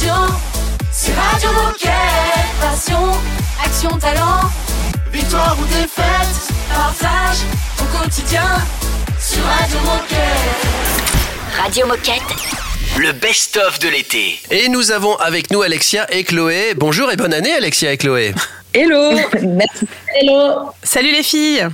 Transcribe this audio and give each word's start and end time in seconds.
radio, 0.00 0.34
c'est 0.90 1.12
Radio 1.12 1.50
Moquette. 1.52 1.90
Passion, 2.60 3.12
action, 3.64 3.98
talent, 3.98 4.40
victoire 5.12 5.56
ou 5.60 5.64
défaite, 5.66 6.54
partage 6.72 7.38
au 7.80 7.98
quotidien 7.98 8.44
sur 9.18 9.42
Radio 9.44 9.78
Moquette. 9.80 11.62
Radio 11.62 11.86
Moquette. 11.86 12.22
Le 12.98 13.12
best-of 13.12 13.78
de 13.78 13.88
l'été. 13.88 14.40
Et 14.50 14.68
nous 14.68 14.90
avons 14.90 15.16
avec 15.16 15.50
nous 15.50 15.62
Alexia 15.62 16.06
et 16.12 16.24
Chloé. 16.24 16.74
Bonjour 16.76 17.10
et 17.10 17.16
bonne 17.16 17.34
année 17.34 17.52
Alexia 17.52 17.92
et 17.92 17.96
Chloé. 17.96 18.34
Hello 18.72 19.12
Merci. 19.42 19.86
Hello. 20.20 20.70
Salut 20.82 21.12
les 21.12 21.22
filles 21.22 21.66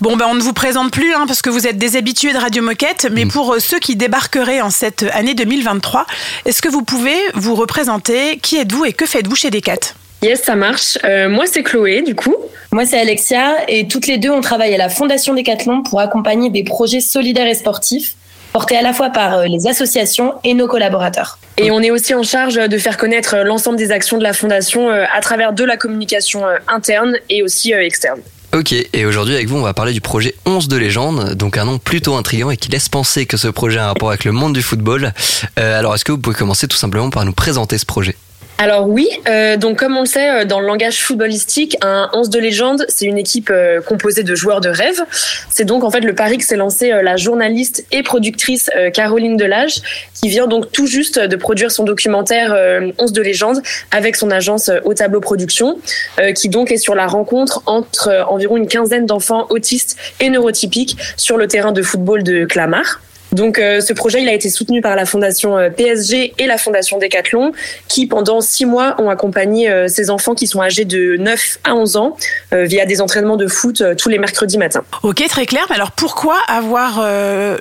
Bon, 0.00 0.16
ben, 0.16 0.26
on 0.30 0.34
ne 0.34 0.40
vous 0.40 0.54
présente 0.54 0.90
plus 0.92 1.12
hein, 1.12 1.24
parce 1.26 1.42
que 1.42 1.50
vous 1.50 1.66
êtes 1.66 1.76
des 1.76 1.96
habitués 1.96 2.32
de 2.32 2.38
Radio 2.38 2.62
Moquette, 2.62 3.08
mais 3.12 3.26
Mm. 3.26 3.28
pour 3.28 3.52
euh, 3.52 3.58
ceux 3.58 3.78
qui 3.78 3.96
débarqueraient 3.96 4.62
en 4.62 4.70
cette 4.70 5.04
année 5.12 5.34
2023, 5.34 6.06
est-ce 6.46 6.62
que 6.62 6.70
vous 6.70 6.82
pouvez 6.82 7.16
vous 7.34 7.54
représenter? 7.54 8.38
Qui 8.38 8.56
êtes-vous 8.56 8.86
et 8.86 8.94
que 8.94 9.04
faites-vous 9.04 9.36
chez 9.36 9.50
Decat? 9.50 9.92
Yes, 10.22 10.42
ça 10.42 10.56
marche. 10.56 10.96
Euh, 11.04 11.28
moi, 11.28 11.44
c'est 11.46 11.62
Chloé, 11.62 12.00
du 12.00 12.14
coup. 12.14 12.34
Moi, 12.72 12.86
c'est 12.86 12.98
Alexia 12.98 13.56
et 13.68 13.88
toutes 13.88 14.06
les 14.06 14.16
deux, 14.16 14.30
on 14.30 14.40
travaille 14.40 14.74
à 14.74 14.78
la 14.78 14.88
Fondation 14.88 15.34
Décathlon 15.34 15.82
pour 15.82 16.00
accompagner 16.00 16.48
des 16.48 16.64
projets 16.64 17.00
solidaires 17.00 17.46
et 17.46 17.54
sportifs 17.54 18.14
portés 18.54 18.78
à 18.78 18.82
la 18.82 18.94
fois 18.94 19.10
par 19.10 19.34
euh, 19.36 19.44
les 19.48 19.66
associations 19.66 20.32
et 20.44 20.54
nos 20.54 20.66
collaborateurs. 20.66 21.38
Et 21.58 21.70
on 21.70 21.82
est 21.82 21.90
aussi 21.90 22.14
en 22.14 22.22
charge 22.22 22.54
de 22.54 22.78
faire 22.78 22.96
connaître 22.96 23.36
l'ensemble 23.44 23.76
des 23.76 23.92
actions 23.92 24.16
de 24.16 24.22
la 24.22 24.32
Fondation 24.32 24.88
à 24.88 25.20
travers 25.20 25.52
de 25.52 25.62
la 25.62 25.76
communication 25.76 26.42
interne 26.68 27.16
et 27.28 27.42
aussi 27.42 27.72
externe. 27.72 28.20
Ok, 28.52 28.72
et 28.72 29.06
aujourd'hui 29.06 29.34
avec 29.34 29.46
vous, 29.46 29.58
on 29.58 29.62
va 29.62 29.74
parler 29.74 29.92
du 29.92 30.00
projet 30.00 30.34
11 30.44 30.66
de 30.66 30.76
légende, 30.76 31.34
donc 31.34 31.56
un 31.56 31.64
nom 31.64 31.78
plutôt 31.78 32.16
intriguant 32.16 32.50
et 32.50 32.56
qui 32.56 32.68
laisse 32.68 32.88
penser 32.88 33.24
que 33.24 33.36
ce 33.36 33.46
projet 33.46 33.78
a 33.78 33.84
un 33.84 33.86
rapport 33.88 34.08
avec 34.08 34.24
le 34.24 34.32
monde 34.32 34.54
du 34.54 34.62
football. 34.62 35.12
Euh, 35.60 35.78
alors, 35.78 35.94
est-ce 35.94 36.04
que 36.04 36.10
vous 36.10 36.18
pouvez 36.18 36.34
commencer 36.34 36.66
tout 36.66 36.76
simplement 36.76 37.10
par 37.10 37.24
nous 37.24 37.32
présenter 37.32 37.78
ce 37.78 37.86
projet? 37.86 38.16
Alors 38.62 38.86
oui, 38.86 39.08
euh, 39.26 39.56
donc 39.56 39.78
comme 39.78 39.96
on 39.96 40.00
le 40.00 40.06
sait 40.06 40.28
euh, 40.28 40.44
dans 40.44 40.60
le 40.60 40.66
langage 40.66 41.00
footballistique, 41.00 41.78
un 41.80 42.10
11 42.12 42.28
de 42.28 42.38
légende, 42.38 42.84
c'est 42.90 43.06
une 43.06 43.16
équipe 43.16 43.48
euh, 43.48 43.80
composée 43.80 44.22
de 44.22 44.34
joueurs 44.34 44.60
de 44.60 44.68
rêve. 44.68 45.00
C'est 45.48 45.64
donc 45.64 45.82
en 45.82 45.90
fait 45.90 46.02
le 46.02 46.14
pari 46.14 46.36
que 46.36 46.44
s'est 46.44 46.56
lancé 46.58 46.92
euh, 46.92 47.00
la 47.00 47.16
journaliste 47.16 47.86
et 47.90 48.02
productrice 48.02 48.68
euh, 48.76 48.90
Caroline 48.90 49.38
Delage, 49.38 49.80
qui 50.12 50.28
vient 50.28 50.46
donc 50.46 50.70
tout 50.72 50.86
juste 50.86 51.18
de 51.18 51.36
produire 51.36 51.70
son 51.70 51.84
documentaire 51.84 52.52
euh, 52.52 52.92
11 52.98 53.14
de 53.14 53.22
légende 53.22 53.62
avec 53.92 54.14
son 54.14 54.30
agence 54.30 54.68
euh, 54.68 54.80
Au 54.84 54.92
Tableau 54.92 55.20
Production, 55.20 55.78
euh, 56.18 56.34
qui 56.34 56.50
donc 56.50 56.70
est 56.70 56.76
sur 56.76 56.94
la 56.94 57.06
rencontre 57.06 57.62
entre 57.64 58.08
euh, 58.08 58.24
environ 58.24 58.58
une 58.58 58.68
quinzaine 58.68 59.06
d'enfants 59.06 59.46
autistes 59.48 59.96
et 60.20 60.28
neurotypiques 60.28 60.98
sur 61.16 61.38
le 61.38 61.48
terrain 61.48 61.72
de 61.72 61.80
football 61.80 62.24
de 62.24 62.44
Clamart. 62.44 63.00
Donc 63.32 63.58
euh, 63.58 63.80
ce 63.80 63.92
projet 63.92 64.22
il 64.22 64.28
a 64.28 64.32
été 64.32 64.50
soutenu 64.50 64.80
par 64.80 64.96
la 64.96 65.06
fondation 65.06 65.56
euh, 65.56 65.70
PSG 65.70 66.34
et 66.38 66.46
la 66.46 66.58
fondation 66.58 66.98
Decathlon 66.98 67.52
qui 67.88 68.06
pendant 68.06 68.40
six 68.40 68.66
mois 68.66 68.96
ont 69.00 69.08
accompagné 69.10 69.70
euh, 69.70 69.88
ces 69.88 70.10
enfants 70.10 70.34
qui 70.34 70.46
sont 70.46 70.60
âgés 70.60 70.84
de 70.84 71.16
9 71.16 71.58
à 71.64 71.74
11 71.74 71.96
ans 71.96 72.16
via 72.52 72.86
des 72.86 73.00
entraînements 73.00 73.36
de 73.36 73.46
foot 73.46 73.82
tous 73.96 74.08
les 74.08 74.18
mercredis 74.18 74.58
matins. 74.58 74.82
Ok, 75.02 75.22
très 75.28 75.46
clair. 75.46 75.64
Alors 75.70 75.92
pourquoi 75.92 76.36
avoir 76.48 77.06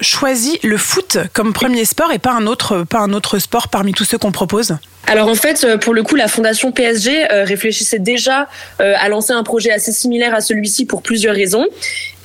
choisi 0.01 0.59
le 0.63 0.77
foot 0.77 1.17
comme 1.33 1.53
premier 1.53 1.85
sport 1.85 2.11
et 2.11 2.19
pas 2.19 2.33
un 2.33 2.47
autre, 2.47 2.83
pas 2.89 2.99
un 2.99 3.13
autre 3.13 3.39
sport 3.39 3.67
parmi 3.67 3.93
tous 3.93 4.03
ceux 4.03 4.17
qu'on 4.17 4.31
propose? 4.31 4.77
Alors 5.09 5.27
en 5.27 5.33
fait, 5.33 5.63
euh, 5.63 5.77
pour 5.77 5.95
le 5.95 6.03
coup, 6.03 6.13
la 6.13 6.27
fondation 6.27 6.71
PSG 6.71 7.31
euh, 7.31 7.43
réfléchissait 7.43 7.97
déjà 7.97 8.47
euh, 8.79 8.93
à 8.95 9.09
lancer 9.09 9.33
un 9.33 9.41
projet 9.41 9.71
assez 9.71 9.91
similaire 9.91 10.35
à 10.35 10.41
celui-ci 10.41 10.85
pour 10.85 11.01
plusieurs 11.01 11.33
raisons. 11.33 11.65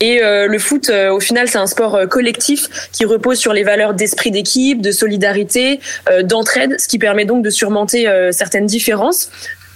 Et 0.01 0.21
le 0.21 0.59
foot, 0.59 0.91
au 0.91 1.21
final, 1.21 1.49
c'est 1.49 1.57
un 1.57 1.67
sport 1.67 1.99
collectif 2.11 2.69
qui 2.93 3.07
repose 3.07 3.39
sur 3.39 3.55
les 3.55 3.63
valeurs 3.63 3.95
d'esprit 3.95 4.31
d'équipe, 4.31 4.83
de 4.83 4.91
solidarité, 4.91 5.81
d'entraide, 6.25 6.79
ce 6.79 6.89
qui 6.89 6.99
permet 6.99 7.25
donc 7.25 7.43
de 7.43 7.49
surmonter 7.49 8.07
certaines 8.33 8.67
différences. 8.67 9.31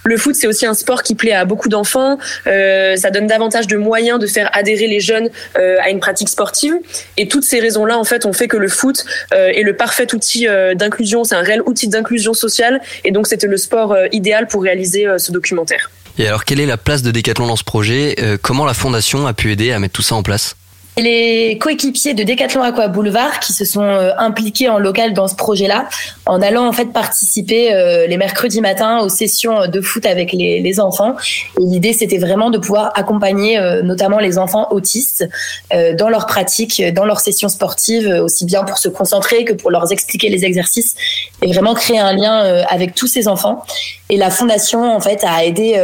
Le 0.09 0.17
foot, 0.17 0.35
c'est 0.35 0.47
aussi 0.47 0.65
un 0.65 0.73
sport 0.73 1.03
qui 1.03 1.15
plaît 1.15 1.35
à 1.35 1.45
beaucoup 1.45 1.69
d'enfants. 1.69 2.17
Euh, 2.47 2.97
ça 2.97 3.11
donne 3.11 3.27
davantage 3.27 3.67
de 3.67 3.77
moyens 3.77 4.19
de 4.19 4.27
faire 4.27 4.49
adhérer 4.55 4.87
les 4.87 5.01
jeunes 5.01 5.29
euh, 5.59 5.77
à 5.83 5.91
une 5.91 6.01
pratique 6.01 6.31
sportive. 6.31 6.73
Et 7.19 7.29
toutes 7.29 7.45
ces 7.45 7.61
raisons-là, 7.61 7.99
en 7.99 8.05
fait, 8.05 8.25
ont 8.25 8.33
fait 8.33 8.49
que 8.49 8.57
le 8.57 8.69
foot 8.69 9.05
euh, 9.35 9.49
est 9.49 9.63
le 9.63 9.77
parfait 9.77 10.15
outil 10.15 10.47
d'inclusion. 10.75 11.25
C'est 11.25 11.35
un 11.35 11.43
réel 11.43 11.61
outil 11.67 11.89
d'inclusion 11.89 12.33
sociale. 12.33 12.81
Et 13.05 13.11
donc, 13.11 13.27
c'était 13.27 13.49
le 13.49 13.59
sport 13.59 13.95
idéal 14.11 14.47
pour 14.47 14.63
réaliser 14.63 15.07
ce 15.19 15.31
documentaire. 15.31 15.91
Et 16.17 16.27
alors, 16.27 16.47
quelle 16.47 16.61
est 16.61 16.67
la 16.67 16.79
place 16.79 17.03
de 17.03 17.11
Decathlon 17.11 17.47
dans 17.47 17.57
ce 17.57 17.65
projet? 17.65 18.17
Comment 18.41 18.65
la 18.65 18.73
fondation 18.73 19.27
a 19.27 19.35
pu 19.35 19.53
aider 19.53 19.73
à 19.73 19.79
mettre 19.79 19.93
tout 19.93 20.03
ça 20.03 20.15
en 20.15 20.23
place? 20.23 20.57
Les 20.99 21.57
coéquipiers 21.59 22.13
de 22.15 22.25
Décathlon 22.25 22.61
Aqua 22.61 22.89
Boulevard 22.89 23.39
qui 23.39 23.53
se 23.53 23.65
sont 23.65 23.85
euh, 23.85 24.11
impliqués 24.19 24.69
en 24.69 24.81
local 24.81 25.13
dans 25.13 25.29
ce 25.29 25.37
projet-là, 25.37 25.89
en 26.27 26.43
allant 26.43 26.67
en 26.67 26.73
fait 26.73 26.87
participer 26.87 27.73
euh, 27.73 28.09
les 28.09 28.17
mercredis 28.17 28.61
matins 28.61 28.99
aux 28.99 29.09
sessions 29.09 29.69
de 29.69 29.81
foot 29.81 30.05
avec 30.07 30.33
les, 30.33 30.81
enfants. 30.81 31.15
Et 31.61 31.65
l'idée, 31.65 31.93
c'était 31.93 32.19
vraiment 32.19 32.51
de 32.51 32.59
pouvoir 32.59 32.91
accompagner 32.97 33.59
euh, 33.59 33.83
notamment 33.83 34.19
les 34.19 34.39
enfants 34.39 34.73
autistes 34.73 35.29
dans 35.71 36.09
leurs 36.09 36.27
pratiques, 36.27 36.83
dans 36.93 37.05
leurs 37.05 37.21
sessions 37.21 37.49
sportives, 37.49 38.09
aussi 38.23 38.45
bien 38.45 38.65
pour 38.65 38.79
se 38.79 38.89
concentrer 38.89 39.45
que 39.45 39.53
pour 39.53 39.71
leur 39.71 39.91
expliquer 39.91 40.29
les 40.29 40.45
exercices 40.45 40.95
et 41.43 41.53
vraiment 41.53 41.75
créer 41.75 41.99
un 41.99 42.13
lien 42.13 42.65
avec 42.69 42.95
tous 42.95 43.07
ces 43.07 43.29
enfants. 43.29 43.65
Et 44.11 44.17
la 44.17 44.31
fondation, 44.31 44.95
en 44.95 45.01
fait, 45.01 45.25
a 45.25 45.45
aidé 45.45 45.81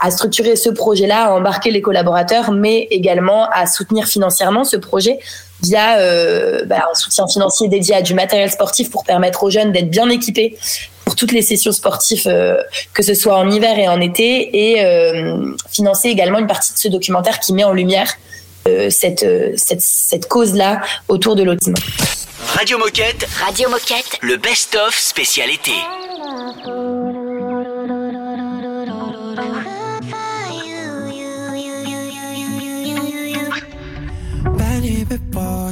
à 0.00 0.10
structurer 0.10 0.56
ce 0.56 0.70
projet-là, 0.70 1.26
à 1.26 1.30
embarquer 1.30 1.70
les 1.70 1.80
collaborateurs, 1.80 2.50
mais 2.50 2.88
également 2.90 3.48
à 3.50 3.66
soutenir 3.66 4.06
financièrement 4.06 4.43
ce 4.64 4.76
projet 4.76 5.18
via 5.62 5.98
euh, 5.98 6.64
bah, 6.66 6.84
un 6.90 6.94
soutien 6.94 7.26
financier 7.26 7.68
dédié 7.68 7.94
à 7.96 8.02
du 8.02 8.14
matériel 8.14 8.50
sportif 8.50 8.90
pour 8.90 9.04
permettre 9.04 9.42
aux 9.42 9.50
jeunes 9.50 9.72
d'être 9.72 9.90
bien 9.90 10.08
équipés 10.10 10.56
pour 11.04 11.16
toutes 11.16 11.32
les 11.32 11.42
sessions 11.42 11.72
sportives, 11.72 12.26
euh, 12.26 12.56
que 12.92 13.02
ce 13.02 13.14
soit 13.14 13.36
en 13.36 13.50
hiver 13.50 13.78
et 13.78 13.88
en 13.88 14.00
été, 14.00 14.72
et 14.72 14.84
euh, 14.84 15.54
financer 15.70 16.08
également 16.08 16.38
une 16.38 16.46
partie 16.46 16.72
de 16.72 16.78
ce 16.78 16.88
documentaire 16.88 17.40
qui 17.40 17.52
met 17.52 17.64
en 17.64 17.72
lumière 17.72 18.10
euh, 18.66 18.88
cette, 18.88 19.22
euh, 19.22 19.52
cette, 19.56 19.82
cette 19.82 20.26
cause-là 20.26 20.80
autour 21.08 21.36
de 21.36 21.42
l'autisme. 21.42 21.74
Radio 22.54 22.78
Moquette. 22.78 23.26
Radio 23.44 23.68
Moquette. 23.68 24.18
Le 24.22 24.36
best-of 24.36 24.96
spécial 24.96 25.50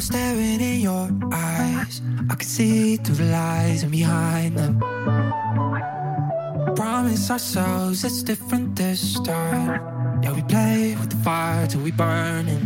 staring 0.00 0.60
in 0.60 0.80
your 0.80 1.08
eyes. 1.32 2.00
I 2.30 2.34
can 2.34 2.48
see 2.48 2.96
through 2.96 3.16
the 3.16 3.24
lies 3.24 3.82
and 3.82 3.92
behind 3.92 4.56
them. 4.56 4.80
Promise 6.76 7.30
ourselves 7.30 8.04
it's 8.04 8.22
different 8.22 8.76
this 8.76 9.20
time. 9.20 9.80
Yeah, 10.22 10.32
we 10.32 10.42
play 10.42 10.96
with 11.00 11.10
the 11.10 11.16
fire 11.16 11.66
till 11.66 11.80
we 11.82 11.90
burn 11.90 12.48
it. 12.48 12.62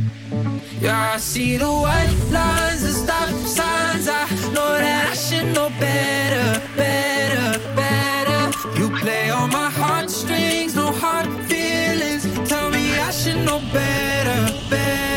Yeah, 0.81 1.15
I 1.15 1.17
see 1.17 1.57
the 1.57 1.71
white 1.71 2.15
lines 2.31 2.83
and 2.85 2.95
stop 2.95 3.31
signs. 3.31 4.09
I 4.09 4.29
know 4.55 4.73
that 4.85 5.09
I 5.11 5.15
should 5.15 5.55
know 5.55 5.71
better, 5.81 6.61
better, 6.77 7.59
better. 7.75 8.43
You 8.79 8.91
play 8.99 9.31
on 9.31 9.51
my 9.51 9.71
heartstrings, 9.71 10.77
no 10.77 10.93
hard 10.93 11.27
feelings. 11.49 12.25
Tell 12.49 12.69
me 12.71 12.95
I 12.99 13.11
should 13.11 13.39
know 13.47 13.61
better, 13.73 14.41
better, 14.69 15.16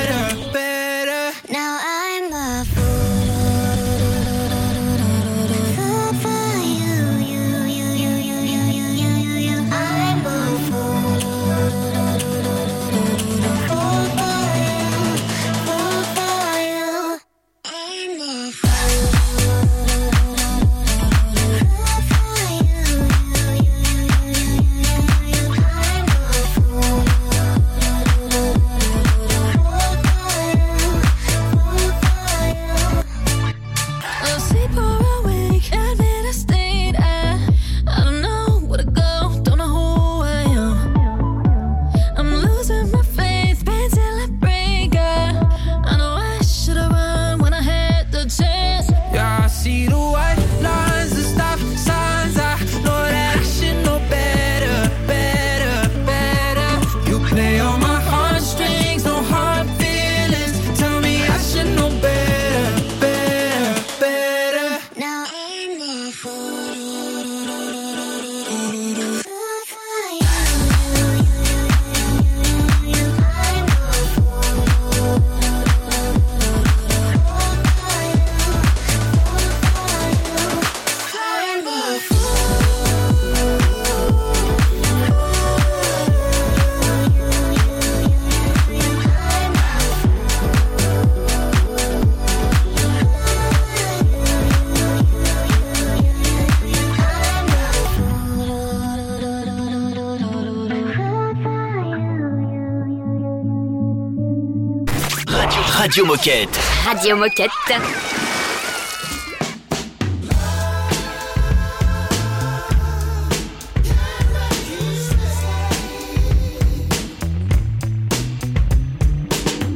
Radio 105.80 106.04
Moquette. 106.04 106.60
Radio 106.86 107.16
Moquette. 107.16 107.50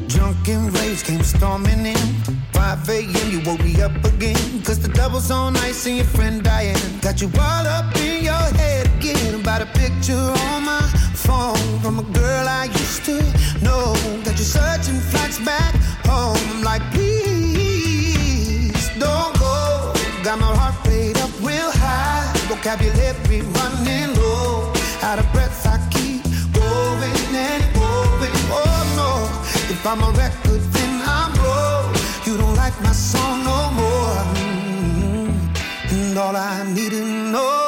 Drunken 0.07 0.71
rage 0.73 1.03
came 1.03 1.23
storming 1.23 1.85
in. 1.85 1.95
5 2.51 2.89
a.m. 2.89 3.31
you 3.31 3.39
woke 3.45 3.63
me 3.63 3.81
up 3.81 3.95
again. 4.03 4.35
Cause 4.65 4.79
the 4.79 4.89
devil's 4.89 5.31
on 5.31 5.55
ice 5.55 5.85
and 5.85 5.95
your 5.95 6.05
friend 6.05 6.43
Diane 6.43 6.75
got 6.99 7.21
you 7.21 7.31
all 7.39 7.65
up 7.65 7.95
in 7.95 8.25
your 8.25 8.33
head 8.33 8.87
again. 8.97 9.39
About 9.39 9.61
a 9.61 9.67
picture 9.67 10.13
on 10.17 10.65
my 10.65 10.92
vocabulary 22.63 23.41
running 23.41 24.15
low. 24.15 24.71
Out 25.01 25.19
of 25.19 25.29
breath, 25.33 25.67
I 25.67 25.77
keep 25.91 26.23
going 26.53 27.35
and 27.35 27.63
going. 27.73 28.35
Oh 28.51 28.83
no, 28.95 29.73
if 29.73 29.85
I'm 29.85 30.01
a 30.01 30.11
record, 30.11 30.61
then 30.71 31.01
I'm 31.05 31.33
broke. 31.33 32.25
You 32.25 32.37
don't 32.37 32.55
like 32.55 32.79
my 32.81 32.93
song 32.93 33.43
no 33.43 33.69
more. 33.79 34.23
Mm 34.35 34.63
-hmm. 34.95 35.91
And 35.91 36.17
all 36.17 36.35
I 36.35 36.63
need 36.73 36.91
to 36.91 37.03
know. 37.31 37.62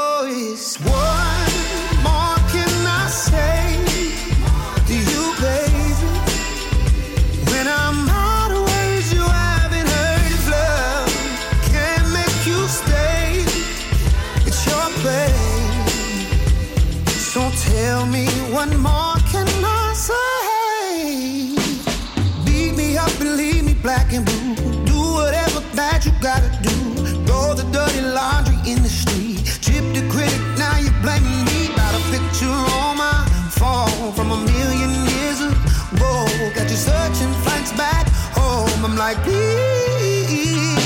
back 37.75 38.07
home. 38.37 38.85
I'm 38.85 38.95
like, 38.95 39.17
please, 39.23 40.77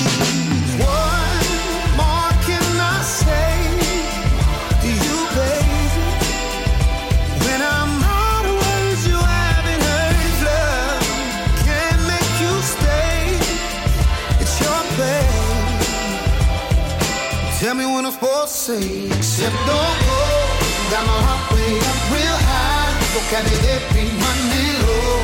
what 0.81 1.43
more 1.99 2.31
can 2.47 2.65
I 2.79 3.01
say 3.03 3.53
to 4.83 4.89
you, 5.05 5.17
baby? 5.37 5.81
When 7.45 7.59
I'm 7.61 7.91
out 8.03 8.45
of 8.51 8.55
words, 8.63 9.01
you 9.07 9.17
haven't 9.17 9.83
heard 9.89 10.17
love. 10.49 11.03
Can't 11.67 12.01
make 12.11 12.33
you 12.43 12.53
stay. 12.75 13.21
It's 14.41 14.55
your. 14.61 14.79
Tell 17.59 17.75
me 17.75 17.85
when 17.85 18.05
I'm 18.05 18.13
supposed 18.13 18.53
to 18.53 18.57
say, 18.57 19.07
except 19.17 19.55
don't 19.67 19.99
go. 20.07 20.21
Got 20.91 21.03
my 21.05 21.19
heart 21.27 21.51
way 21.51 21.75
up 21.89 21.99
real 22.13 22.37
high. 22.49 22.93
Tocare 23.13 23.53
every 23.75 24.07
ti, 24.51 24.65
low. 24.81 25.19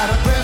out 0.00 0.10
of 0.10 0.24
breath. 0.24 0.43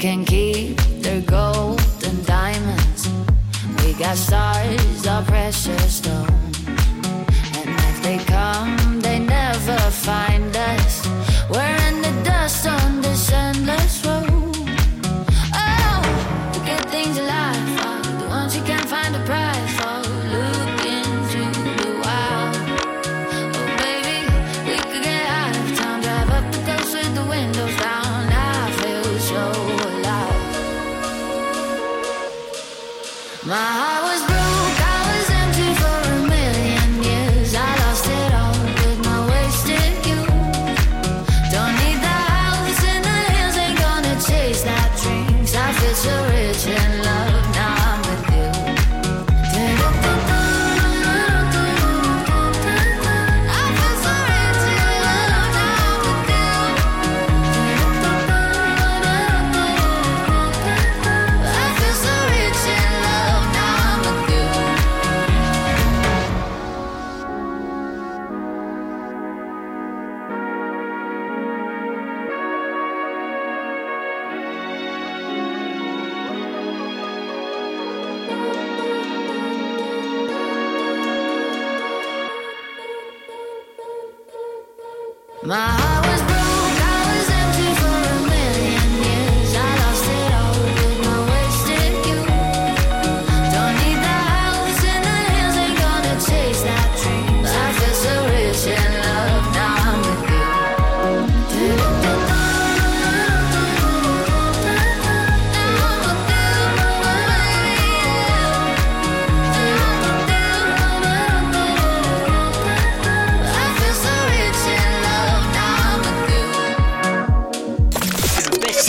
can 0.00 0.24
keep 0.24 0.78
their 1.02 1.20
gold 1.20 1.78
and 2.06 2.26
diamonds. 2.26 3.06
We 3.84 3.92
got 3.92 4.16
stars, 4.16 5.06
our 5.06 5.22
precious 5.24 6.00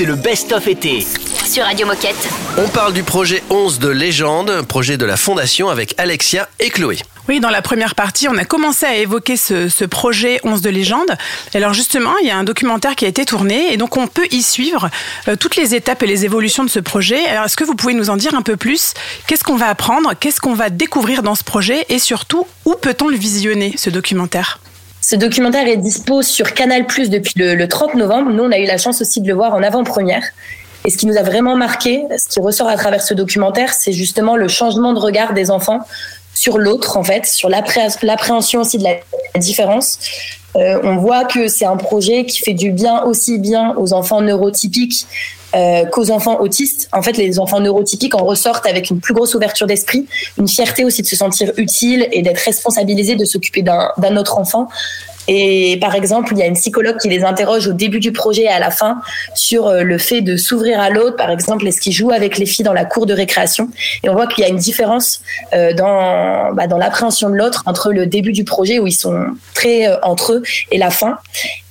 C'est 0.01 0.07
le 0.07 0.15
best-of 0.15 0.67
été. 0.67 1.05
Sur 1.45 1.63
Radio 1.63 1.85
Moquette. 1.85 2.27
On 2.57 2.67
parle 2.69 2.91
du 2.91 3.03
projet 3.03 3.43
11 3.51 3.77
de 3.77 3.89
légende, 3.89 4.63
projet 4.63 4.97
de 4.97 5.05
la 5.05 5.15
Fondation 5.15 5.69
avec 5.69 5.93
Alexia 5.99 6.49
et 6.59 6.71
Chloé. 6.71 6.97
Oui, 7.29 7.39
dans 7.39 7.51
la 7.51 7.61
première 7.61 7.93
partie, 7.93 8.27
on 8.27 8.35
a 8.35 8.43
commencé 8.43 8.87
à 8.87 8.95
évoquer 8.95 9.37
ce, 9.37 9.69
ce 9.69 9.85
projet 9.85 10.39
11 10.43 10.63
de 10.63 10.71
légende. 10.71 11.15
Alors 11.53 11.75
justement, 11.75 12.17
il 12.23 12.27
y 12.27 12.31
a 12.31 12.35
un 12.35 12.43
documentaire 12.43 12.95
qui 12.95 13.05
a 13.05 13.09
été 13.09 13.25
tourné 13.25 13.71
et 13.71 13.77
donc 13.77 13.95
on 13.95 14.07
peut 14.07 14.25
y 14.31 14.41
suivre 14.41 14.89
euh, 15.27 15.35
toutes 15.35 15.55
les 15.55 15.75
étapes 15.75 16.01
et 16.01 16.07
les 16.07 16.25
évolutions 16.25 16.63
de 16.63 16.69
ce 16.71 16.79
projet. 16.79 17.23
Alors 17.27 17.45
est-ce 17.45 17.55
que 17.55 17.63
vous 17.63 17.75
pouvez 17.75 17.93
nous 17.93 18.09
en 18.09 18.17
dire 18.17 18.33
un 18.33 18.41
peu 18.41 18.57
plus? 18.57 18.95
Qu'est-ce 19.27 19.43
qu'on 19.43 19.55
va 19.55 19.67
apprendre? 19.67 20.13
Qu'est-ce 20.19 20.41
qu'on 20.41 20.55
va 20.55 20.71
découvrir 20.71 21.21
dans 21.21 21.35
ce 21.35 21.43
projet? 21.43 21.85
Et 21.89 21.99
surtout, 21.99 22.47
où 22.65 22.73
peut-on 22.73 23.07
le 23.07 23.17
visionner, 23.17 23.75
ce 23.77 23.91
documentaire? 23.91 24.57
Ce 25.01 25.15
documentaire 25.15 25.67
est 25.67 25.77
dispo 25.77 26.21
sur 26.21 26.53
Canal 26.53 26.85
Plus 26.85 27.09
depuis 27.09 27.33
le, 27.35 27.55
le 27.55 27.67
30 27.67 27.95
novembre. 27.95 28.31
Nous, 28.31 28.43
on 28.43 28.51
a 28.51 28.59
eu 28.59 28.65
la 28.65 28.77
chance 28.77 29.01
aussi 29.01 29.19
de 29.21 29.27
le 29.27 29.33
voir 29.33 29.53
en 29.53 29.63
avant-première. 29.63 30.23
Et 30.85 30.89
ce 30.89 30.97
qui 30.97 31.05
nous 31.05 31.17
a 31.17 31.23
vraiment 31.23 31.55
marqué, 31.55 32.03
ce 32.17 32.27
qui 32.27 32.39
ressort 32.39 32.67
à 32.67 32.75
travers 32.75 33.01
ce 33.01 33.13
documentaire, 33.13 33.73
c'est 33.73 33.93
justement 33.93 34.35
le 34.35 34.47
changement 34.47 34.93
de 34.93 34.99
regard 34.99 35.33
des 35.33 35.51
enfants 35.51 35.79
sur 36.33 36.57
l'autre, 36.57 36.97
en 36.97 37.03
fait, 37.03 37.25
sur 37.25 37.49
l'appré- 37.49 37.87
l'appréhension 38.03 38.61
aussi 38.61 38.77
de 38.77 38.83
la 38.83 38.95
différence. 39.39 39.99
Euh, 40.55 40.79
on 40.83 40.97
voit 40.97 41.25
que 41.25 41.47
c'est 41.47 41.65
un 41.65 41.77
projet 41.77 42.25
qui 42.25 42.39
fait 42.39 42.53
du 42.53 42.71
bien 42.71 43.03
aussi 43.03 43.37
bien 43.37 43.73
aux 43.77 43.93
enfants 43.93 44.21
neurotypiques 44.21 45.05
euh, 45.55 45.85
qu'aux 45.85 46.11
enfants 46.11 46.39
autistes. 46.39 46.87
En 46.91 47.01
fait, 47.01 47.17
les 47.17 47.39
enfants 47.39 47.59
neurotypiques 47.59 48.15
en 48.15 48.23
ressortent 48.23 48.65
avec 48.65 48.89
une 48.89 48.99
plus 48.99 49.13
grosse 49.13 49.35
ouverture 49.35 49.67
d'esprit, 49.67 50.07
une 50.37 50.47
fierté 50.47 50.85
aussi 50.85 51.01
de 51.01 51.07
se 51.07 51.15
sentir 51.15 51.51
utile 51.57 52.07
et 52.11 52.21
d'être 52.21 52.39
responsabilisé 52.39 53.15
de 53.15 53.25
s'occuper 53.25 53.61
d'un 53.61 54.17
autre 54.17 54.37
enfant. 54.37 54.69
Et 55.27 55.77
par 55.79 55.95
exemple, 55.95 56.33
il 56.33 56.39
y 56.39 56.41
a 56.41 56.47
une 56.47 56.55
psychologue 56.55 56.97
qui 56.97 57.07
les 57.07 57.23
interroge 57.23 57.67
au 57.67 57.73
début 57.73 57.99
du 57.99 58.11
projet 58.11 58.43
et 58.43 58.49
à 58.49 58.59
la 58.59 58.71
fin 58.71 59.01
sur 59.35 59.67
euh, 59.67 59.83
le 59.83 59.97
fait 59.97 60.21
de 60.21 60.35
s'ouvrir 60.35 60.79
à 60.79 60.89
l'autre. 60.89 61.15
Par 61.15 61.29
exemple, 61.29 61.67
est-ce 61.67 61.79
qu'ils 61.79 61.93
jouent 61.93 62.11
avec 62.11 62.37
les 62.37 62.45
filles 62.45 62.65
dans 62.65 62.73
la 62.73 62.85
cour 62.85 63.05
de 63.05 63.13
récréation? 63.13 63.69
Et 64.03 64.09
on 64.09 64.13
voit 64.13 64.27
qu'il 64.27 64.43
y 64.43 64.47
a 64.47 64.49
une 64.49 64.57
différence 64.57 65.21
euh, 65.53 65.73
dans, 65.73 66.53
bah, 66.53 66.67
dans 66.67 66.77
l'appréhension 66.77 67.29
de 67.29 67.35
l'autre 67.35 67.63
entre 67.65 67.91
le 67.91 68.07
début 68.07 68.31
du 68.31 68.43
projet 68.43 68.79
où 68.79 68.87
ils 68.87 68.93
sont 68.93 69.25
très 69.53 69.87
entre 70.01 70.33
eux 70.33 70.43
et 70.71 70.77
la 70.77 70.89
fin. 70.89 71.17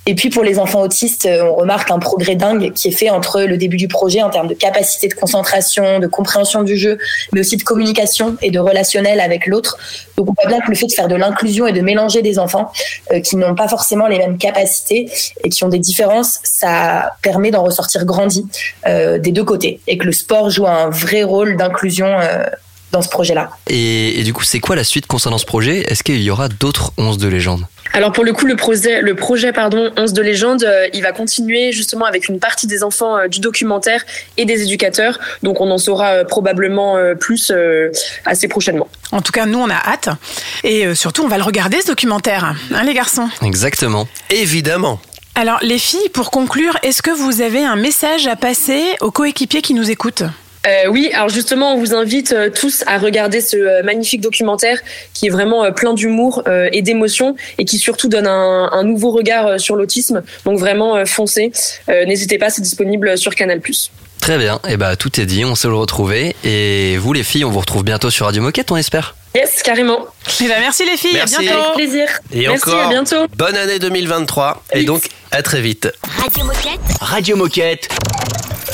Et 0.07 0.15
puis 0.15 0.29
pour 0.29 0.43
les 0.43 0.57
enfants 0.57 0.81
autistes, 0.81 1.27
euh, 1.27 1.43
on 1.43 1.55
remarque 1.55 1.91
un 1.91 1.99
progrès 1.99 2.35
dingue 2.35 2.73
qui 2.73 2.87
est 2.87 2.91
fait 2.91 3.11
entre 3.11 3.41
le 3.41 3.57
début 3.57 3.77
du 3.77 3.87
projet 3.87 4.23
en 4.23 4.31
termes 4.31 4.47
de 4.47 4.55
capacité 4.55 5.07
de 5.07 5.13
concentration, 5.13 5.99
de 5.99 6.07
compréhension 6.07 6.63
du 6.63 6.75
jeu, 6.75 6.97
mais 7.33 7.41
aussi 7.41 7.55
de 7.55 7.63
communication 7.63 8.35
et 8.41 8.49
de 8.49 8.57
relationnel 8.57 9.19
avec 9.19 9.45
l'autre. 9.45 9.77
Donc 10.17 10.29
on 10.29 10.33
voit 10.33 10.49
bien 10.49 10.59
que 10.59 10.69
le 10.71 10.75
fait 10.75 10.87
de 10.87 10.91
faire 10.91 11.07
de 11.07 11.15
l'inclusion 11.15 11.67
et 11.67 11.71
de 11.71 11.81
mélanger 11.81 12.23
des 12.23 12.39
enfants 12.39 12.71
euh, 13.11 13.19
qui 13.19 13.35
n'ont 13.35 13.53
pas 13.53 13.67
forcément 13.67 14.07
les 14.07 14.17
mêmes 14.17 14.39
capacités 14.39 15.07
et 15.43 15.49
qui 15.49 15.63
ont 15.63 15.69
des 15.69 15.79
différences, 15.79 16.39
ça 16.43 17.13
permet 17.21 17.51
d'en 17.51 17.63
ressortir 17.63 18.05
grandi 18.05 18.47
euh, 18.87 19.19
des 19.19 19.31
deux 19.31 19.43
côtés 19.43 19.81
et 19.85 19.99
que 19.99 20.05
le 20.05 20.13
sport 20.13 20.49
joue 20.49 20.65
un 20.65 20.89
vrai 20.89 21.21
rôle 21.21 21.57
d'inclusion 21.57 22.07
dans 22.91 23.01
ce 23.01 23.09
projet-là. 23.09 23.49
Et, 23.67 24.19
et 24.19 24.23
du 24.23 24.33
coup, 24.33 24.43
c'est 24.43 24.59
quoi 24.59 24.75
la 24.75 24.83
suite 24.83 25.07
concernant 25.07 25.37
ce 25.37 25.45
projet? 25.45 25.83
Est-ce 25.91 26.03
qu'il 26.03 26.21
y 26.21 26.29
aura 26.29 26.49
d'autres 26.49 26.91
11 26.97 27.17
de 27.17 27.27
légende? 27.27 27.65
Alors 27.93 28.13
pour 28.13 28.23
le 28.23 28.31
coup, 28.31 28.45
le 28.45 28.55
projet, 28.55 29.01
le 29.01 29.15
projet 29.15 29.51
pardon, 29.51 29.91
11 29.97 30.13
de 30.13 30.21
légende, 30.21 30.63
euh, 30.63 30.87
il 30.93 31.01
va 31.01 31.11
continuer 31.11 31.73
justement 31.73 32.05
avec 32.05 32.29
une 32.29 32.39
partie 32.39 32.65
des 32.65 32.83
enfants 32.83 33.17
euh, 33.17 33.27
du 33.27 33.41
documentaire 33.41 34.05
et 34.37 34.45
des 34.45 34.61
éducateurs. 34.63 35.19
Donc 35.43 35.59
on 35.59 35.69
en 35.71 35.77
saura 35.77 36.11
euh, 36.11 36.23
probablement 36.23 36.95
euh, 36.95 37.15
plus 37.15 37.51
euh, 37.51 37.91
assez 38.25 38.47
prochainement. 38.47 38.87
En 39.11 39.21
tout 39.21 39.33
cas, 39.33 39.45
nous, 39.45 39.59
on 39.59 39.69
a 39.69 39.75
hâte. 39.75 40.07
Et 40.63 40.85
euh, 40.85 40.95
surtout, 40.95 41.23
on 41.23 41.27
va 41.27 41.37
le 41.37 41.43
regarder, 41.43 41.81
ce 41.81 41.87
documentaire. 41.87 42.55
Hein, 42.73 42.83
les 42.83 42.93
garçons? 42.93 43.27
Exactement. 43.41 44.07
Évidemment. 44.29 45.01
Alors, 45.35 45.59
les 45.61 45.77
filles, 45.77 46.09
pour 46.13 46.31
conclure, 46.31 46.77
est-ce 46.83 47.01
que 47.01 47.11
vous 47.11 47.41
avez 47.41 47.63
un 47.63 47.75
message 47.75 48.27
à 48.27 48.35
passer 48.37 48.83
aux 49.01 49.11
coéquipiers 49.11 49.61
qui 49.61 49.73
nous 49.73 49.89
écoutent? 49.89 50.23
Euh, 50.67 50.89
oui, 50.89 51.09
alors 51.13 51.29
justement, 51.29 51.73
on 51.73 51.77
vous 51.79 51.95
invite 51.95 52.33
euh, 52.33 52.49
tous 52.51 52.83
à 52.85 52.99
regarder 52.99 53.41
ce 53.41 53.57
euh, 53.57 53.83
magnifique 53.83 54.21
documentaire 54.21 54.79
qui 55.13 55.25
est 55.25 55.29
vraiment 55.29 55.63
euh, 55.63 55.71
plein 55.71 55.93
d'humour 55.95 56.43
euh, 56.47 56.69
et 56.71 56.83
d'émotion 56.83 57.35
et 57.57 57.65
qui 57.65 57.77
surtout 57.79 58.07
donne 58.07 58.27
un, 58.27 58.69
un 58.71 58.83
nouveau 58.83 59.09
regard 59.11 59.47
euh, 59.47 59.57
sur 59.57 59.75
l'autisme. 59.75 60.21
Donc 60.45 60.59
vraiment, 60.59 60.95
euh, 60.97 61.05
foncez. 61.05 61.51
Euh, 61.89 62.05
N'hésitez 62.05 62.37
pas, 62.37 62.49
c'est 62.51 62.61
disponible 62.61 63.17
sur 63.17 63.33
Canal+. 63.33 63.59
Très 64.19 64.37
bien. 64.37 64.59
Et 64.69 64.77
bah, 64.77 64.95
tout 64.95 65.19
est 65.19 65.25
dit. 65.25 65.43
On 65.45 65.55
sait 65.55 65.67
le 65.67 65.73
retrouver. 65.73 66.35
Et 66.43 66.95
vous, 66.97 67.11
les 67.11 67.23
filles, 67.23 67.43
on 67.43 67.49
vous 67.49 67.59
retrouve 67.61 67.83
bientôt 67.83 68.11
sur 68.11 68.27
Radio 68.27 68.43
Moquette, 68.43 68.71
on 68.71 68.77
espère. 68.77 69.15
Yes, 69.33 69.63
carrément. 69.63 70.05
Eh 70.41 70.47
ben, 70.47 70.59
merci 70.59 70.85
les 70.85 70.95
filles, 70.97 71.13
Merci. 71.15 71.37
à 71.37 71.39
bientôt. 71.39 71.59
Avec 71.59 71.73
plaisir. 71.73 72.07
Et 72.31 72.47
Merci, 72.47 72.69
encore, 72.69 72.81
à 72.85 72.89
bientôt. 72.89 73.25
bonne 73.35 73.55
année 73.55 73.79
2023. 73.79 74.61
Et 74.73 74.83
donc, 74.83 75.07
à 75.31 75.41
très 75.41 75.61
vite. 75.61 75.91
Radio 76.21 76.43
Moquette. 76.45 76.79
Radio 76.99 77.35
Moquette. 77.35 77.87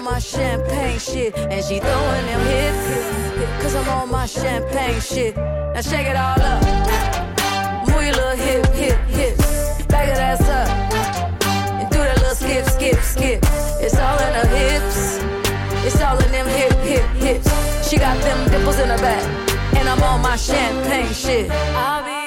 on 0.00 0.04
my 0.04 0.18
champagne 0.18 0.98
shit. 0.98 1.36
And 1.36 1.64
she 1.64 1.78
throwing 1.78 2.26
them 2.26 2.40
hips 2.46 3.62
cause 3.62 3.74
I'm 3.74 3.88
on 3.88 4.10
my 4.10 4.26
champagne 4.26 5.00
shit. 5.00 5.36
Now 5.36 5.80
shake 5.80 6.06
it 6.06 6.16
all 6.16 6.40
up. 6.40 6.62
Move 7.86 8.02
your 8.02 8.14
little 8.14 8.36
hip, 8.36 8.66
hip, 8.68 8.98
hips. 9.06 9.84
Back 9.86 10.06
that 10.08 10.20
ass 10.30 10.48
up 10.48 10.68
and 11.80 11.90
do 11.90 11.98
that 11.98 12.18
little 12.18 12.34
skip, 12.34 12.64
skip, 12.66 13.00
skip. 13.02 13.40
It's 13.84 13.98
all 13.98 14.18
in 14.26 14.32
her 14.40 14.48
hips. 14.58 15.18
It's 15.86 16.00
all 16.00 16.18
in 16.18 16.30
them 16.32 16.46
hip, 16.46 16.72
hip, 16.90 17.06
hips. 17.24 17.88
She 17.88 17.96
got 17.98 18.20
them 18.22 18.50
dimples 18.50 18.78
in 18.78 18.88
her 18.88 18.98
back, 18.98 19.24
and 19.76 19.88
I'm 19.88 20.02
on 20.02 20.22
my 20.22 20.36
champagne 20.36 21.12
shit. 21.12 21.50
I'll 21.50 22.04
be 22.04 22.19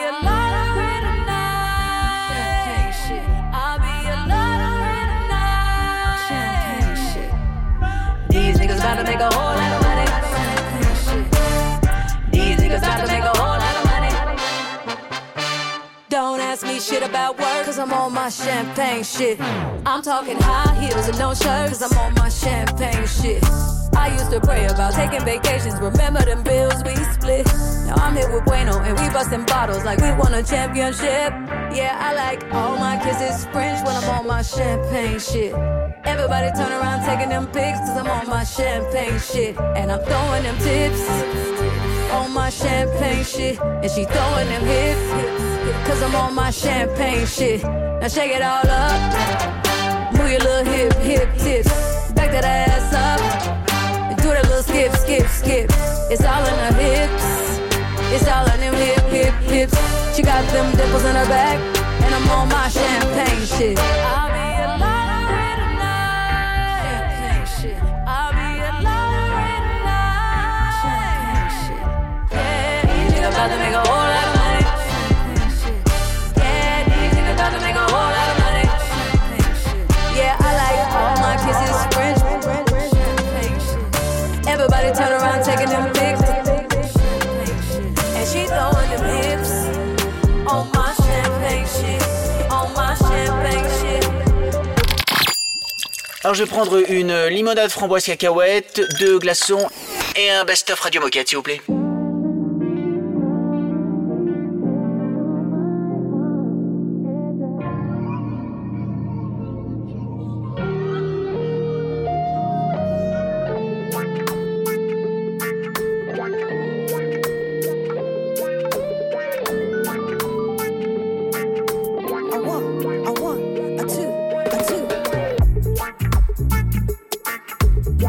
about 8.94 9.06
to 9.06 9.12
make 9.12 9.22
a 9.22 9.34
whole 9.34 9.56
lot 9.56 9.72
of 9.74 9.82
money. 9.82 10.06
These 12.32 12.58
niggas 12.60 12.78
about 12.78 13.00
to 13.02 13.08
make 13.08 13.24
a 13.24 13.38
whole 13.40 13.58
lot 13.58 13.76
of 13.80 13.86
money. 13.86 14.12
Don't 16.10 16.40
ask 16.40 16.64
me 16.66 16.80
shit 16.80 17.02
about 17.02 17.40
work, 17.40 17.66
cause 17.66 17.80
I'm 17.80 17.92
on 17.92 18.14
my 18.14 18.30
champagne 18.30 19.04
shit. 19.04 19.42
I'm 19.86 20.04
talking 20.04 20.38
high 20.40 20.76
heels 20.76 21.08
and 21.08 21.18
no 21.18 21.34
shirt, 21.34 21.70
cause 21.70 21.82
I'm 21.82 21.98
on 21.98 22.14
my 22.14 22.30
champagne 22.30 23.08
shit. 23.08 23.44
I 23.96 24.12
used 24.14 24.30
to 24.32 24.40
pray 24.40 24.66
about 24.66 24.94
taking 24.94 25.26
vacations, 25.26 25.80
remember 25.80 26.24
them 26.24 26.44
bills 26.44 26.84
we 26.84 26.96
split. 27.14 27.48
Now 27.88 27.96
I'm 27.96 28.16
here 28.16 28.32
with 28.32 28.46
Bueno 28.46 28.80
and 28.80 29.00
we 29.00 29.10
busting 29.10 29.46
bottles 29.46 29.84
like 29.86 30.00
we 30.02 30.12
won 30.14 30.34
a 30.36 30.44
championship. 30.44 31.34
Yeah, 31.74 31.98
I 32.00 32.14
like 32.14 32.44
all 32.54 32.78
my 32.78 32.98
kisses 33.04 33.46
French 33.46 33.84
when 33.88 33.96
I'm 33.96 34.10
on 34.10 34.28
my 34.28 34.44
champagne 34.44 35.20
shit. 35.20 35.54
Everybody 36.06 36.52
turn 36.52 36.72
around 36.72 37.06
taking 37.06 37.30
them 37.30 37.48
pics, 37.48 37.80
cause 37.80 37.98
I'm 37.98 38.08
on 38.08 38.28
my 38.28 38.44
champagne 38.44 39.20
shit. 39.20 39.58
And 39.78 39.92
I'm 39.92 40.04
throwing 40.04 40.44
them 40.44 40.58
tips 40.58 41.02
on 42.12 42.32
my 42.34 42.50
champagne 42.50 43.24
shit. 43.24 43.60
And 43.60 43.90
she 43.90 44.04
throwing 44.04 44.48
them 44.48 44.66
hips, 44.66 45.88
cause 45.88 46.02
I'm 46.04 46.16
on 46.16 46.36
my 46.36 46.52
champagne 46.52 47.26
shit. 47.26 47.64
Now 47.64 48.08
shake 48.10 48.32
it 48.36 48.42
all 48.42 48.68
up. 48.68 50.14
Move 50.14 50.30
your 50.30 50.42
little 50.42 50.66
hip, 50.74 50.94
hip 50.96 51.30
tips. 51.38 51.72
Back 52.12 52.32
that 52.32 52.44
ass 52.44 52.94
up. 52.94 54.18
Do 54.18 54.28
that 54.30 54.44
little 54.44 54.64
skip, 54.64 54.92
skip, 54.94 55.28
skip. 55.28 55.70
It's 56.12 56.24
all 56.24 56.44
in 56.46 56.58
her 56.66 56.74
hips. 56.84 57.44
It's 58.12 58.28
all 58.28 58.46
in 58.52 58.60
them 58.60 58.76
hip, 58.76 59.04
hip, 59.06 59.34
hips. 59.50 60.16
She 60.16 60.22
got 60.22 60.44
them 60.52 60.76
dimples 60.76 61.06
in 61.06 61.16
her 61.16 61.28
back. 61.28 61.58
And 62.04 62.14
I'm 62.14 62.30
on 62.30 62.50
my 62.50 62.68
champagne 62.68 63.46
shit. 63.46 63.80
I'll 63.80 64.23
Alors 96.24 96.36
je 96.36 96.44
vais 96.44 96.50
prendre 96.50 96.90
une 96.90 97.26
limonade 97.26 97.70
framboise 97.70 98.06
cacahuète, 98.06 98.82
deux 98.98 99.20
glaçons 99.20 99.68
et 100.16 100.30
un 100.30 100.46
best-of 100.46 100.80
radio 100.80 101.02
moquette 101.02 101.28
s'il 101.28 101.38
vous 101.38 101.44
plaît. 101.44 101.60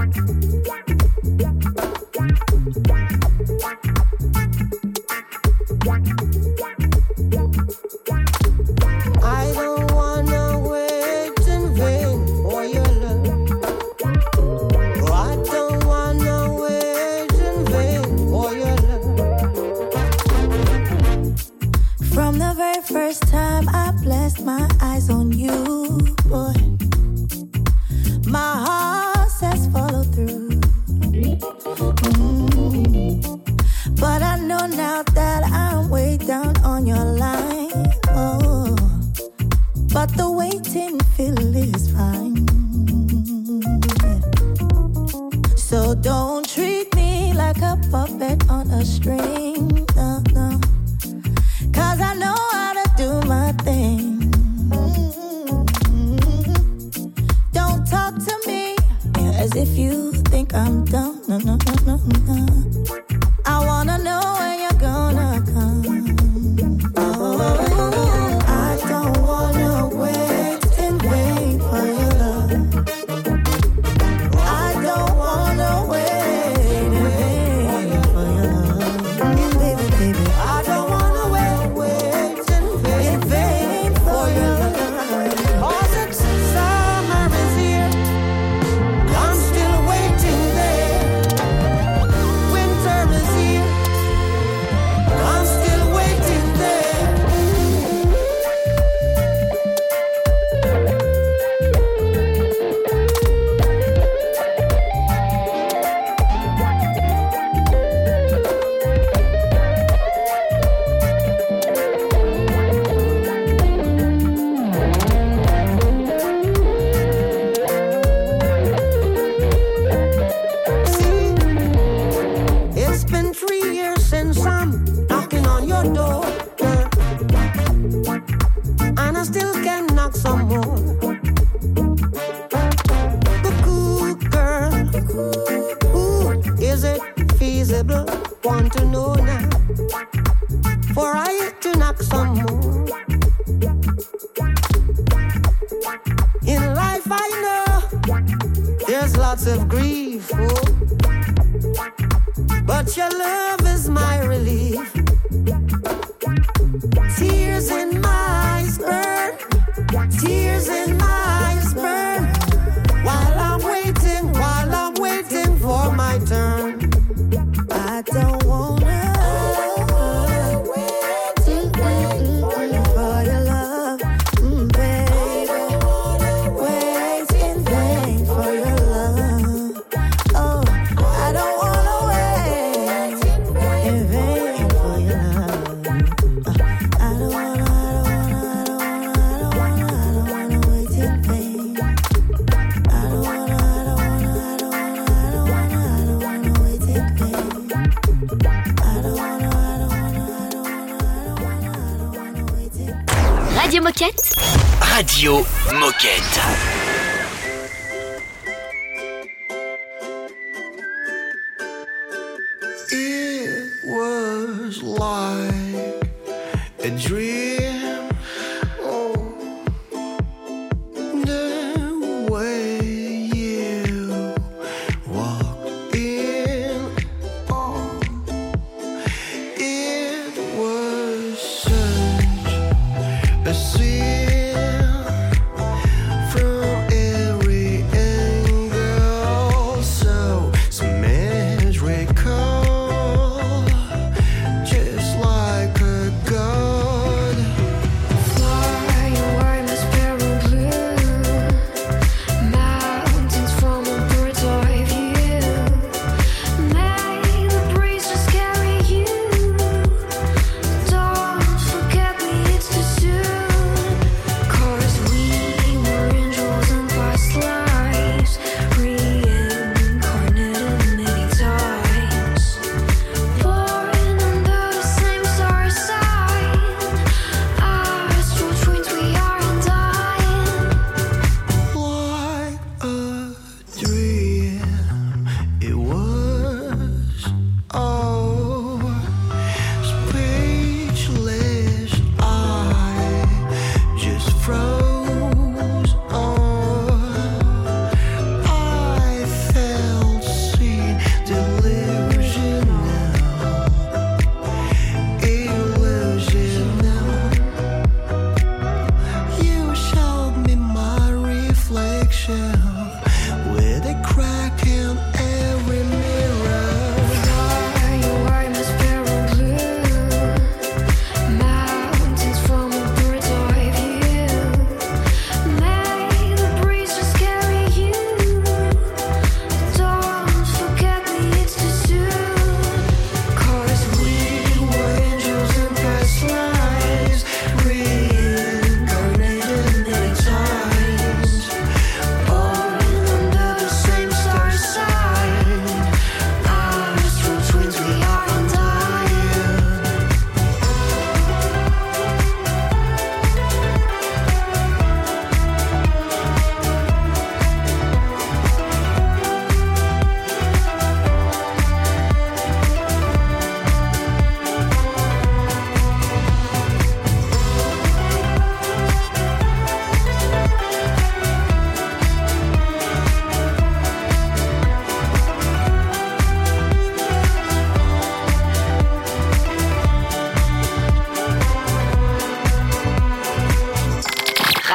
one, 0.05 0.65
one. 0.67 0.94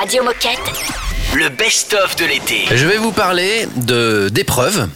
Radio 0.10 0.24
Moquette. 0.24 0.58
Le 1.36 1.50
best-of 1.50 2.16
de 2.16 2.26
l'été. 2.26 2.64
Je 2.76 2.88
vais 2.88 2.98
vous 2.98 3.12
parler 3.12 3.68
de 3.76 4.28
d'épreuves 4.34 4.88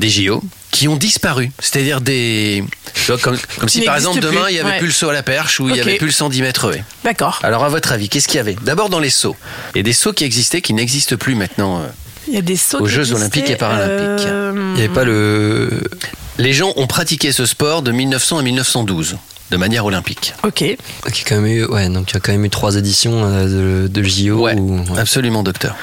des 0.00 0.10
JO 0.10 0.42
qui 0.72 0.88
ont 0.88 0.96
disparu. 0.96 1.52
C'est-à-dire 1.60 2.00
des. 2.00 2.64
vois, 3.06 3.16
comme, 3.18 3.38
comme 3.60 3.68
si 3.68 3.82
par 3.82 3.94
exemple 3.94 4.18
demain 4.18 4.46
il 4.48 4.54
n'y 4.54 4.58
avait 4.58 4.70
ouais. 4.70 4.78
plus 4.78 4.88
le 4.88 4.92
saut 4.92 5.08
à 5.08 5.12
la 5.12 5.22
perche 5.22 5.60
ou 5.60 5.68
il 5.68 5.74
n'y 5.74 5.80
avait 5.80 5.98
plus 5.98 6.08
le 6.08 6.12
110 6.12 6.42
mètres 6.42 6.74
haies. 6.74 6.82
D'accord. 7.04 7.38
Alors 7.44 7.62
à 7.62 7.68
votre 7.68 7.92
avis, 7.92 8.08
qu'est-ce 8.08 8.26
qu'il 8.26 8.38
y 8.38 8.40
avait? 8.40 8.56
D'abord 8.64 8.88
dans 8.88 8.98
les 8.98 9.08
sauts. 9.08 9.36
Il 9.76 9.78
y 9.78 9.80
a 9.82 9.84
des 9.84 9.92
sauts 9.92 10.12
qui 10.12 10.24
existaient 10.24 10.62
qui 10.62 10.72
n'existent 10.74 11.14
plus 11.14 11.36
maintenant. 11.36 11.78
euh. 11.78 11.86
Il 12.26 12.34
y 12.34 12.38
a 12.38 12.42
des 12.42 12.56
sauts 12.56 12.80
Aux 12.80 12.86
Jeux 12.88 13.02
existaient, 13.02 13.20
Olympiques 13.20 13.50
et 13.50 13.56
Paralympiques. 13.56 14.26
euh, 14.26 14.52
Il 14.56 14.72
n'y 14.72 14.80
avait 14.80 14.88
pas 14.92 15.04
le. 15.04 15.80
Les 16.38 16.52
gens 16.52 16.72
ont 16.74 16.88
pratiqué 16.88 17.30
ce 17.30 17.46
sport 17.46 17.82
de 17.82 17.92
1900 17.92 18.38
à 18.38 18.42
1912 18.42 19.16
de 19.50 19.56
manière 19.56 19.84
olympique. 19.84 20.34
Ok. 20.44 20.56
Qui 20.56 20.76
a 21.06 21.24
quand 21.26 21.36
même 21.36 21.46
eu, 21.46 21.64
ouais, 21.66 21.88
donc 21.88 22.10
il 22.10 22.14
y 22.14 22.16
a 22.16 22.20
quand 22.20 22.32
même 22.32 22.44
eu 22.44 22.50
trois 22.50 22.76
éditions 22.76 23.22
euh, 23.24 23.84
de, 23.86 23.88
de 23.88 24.02
JO. 24.02 24.42
Ouais, 24.42 24.54
ouais. 24.54 24.98
absolument, 24.98 25.42
docteur. 25.42 25.74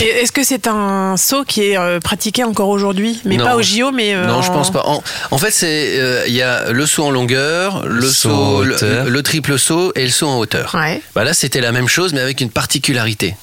Est-ce 0.00 0.32
que 0.32 0.42
c'est 0.42 0.66
un 0.66 1.16
saut 1.16 1.44
qui 1.44 1.62
est 1.62 1.78
euh, 1.78 2.00
pratiqué 2.00 2.42
encore 2.42 2.68
aujourd'hui? 2.68 3.20
Mais 3.24 3.36
Non. 3.36 3.44
pas 3.44 3.54
au 3.56 3.62
JO, 3.62 3.92
mais. 3.92 4.14
euh, 4.14 4.26
Non, 4.26 4.42
je 4.42 4.50
en- 4.50 4.54
pense 4.54 4.72
pas. 4.72 4.82
En, 4.86 5.02
en 5.30 5.38
fait, 5.38 5.52
c'est 5.52 5.98
euh, 6.00 6.24
il 6.26 6.34
y 6.34 6.42
a 6.42 6.72
le 6.72 6.84
saut 6.86 7.04
en 7.04 7.10
longueur, 7.12 7.86
le 7.86 8.02
Saut 8.08 8.28
saut, 8.28 8.30
en 8.34 8.60
le, 8.62 8.74
hauteur. 8.74 9.04
le 9.08 9.22
triple 9.22 9.56
saut 9.58 9.92
et 9.94 10.02
le 10.04 10.10
saut 10.10 10.26
en 10.26 10.38
hauteur. 10.38 10.74
Ouais. 10.74 11.00
Bah 11.14 11.22
là, 11.22 11.32
c'était 11.32 11.60
la 11.60 11.70
même 11.70 11.86
chose, 11.86 12.12
mais 12.12 12.20
avec 12.20 12.40
une 12.40 12.50
particularité. 12.50 13.36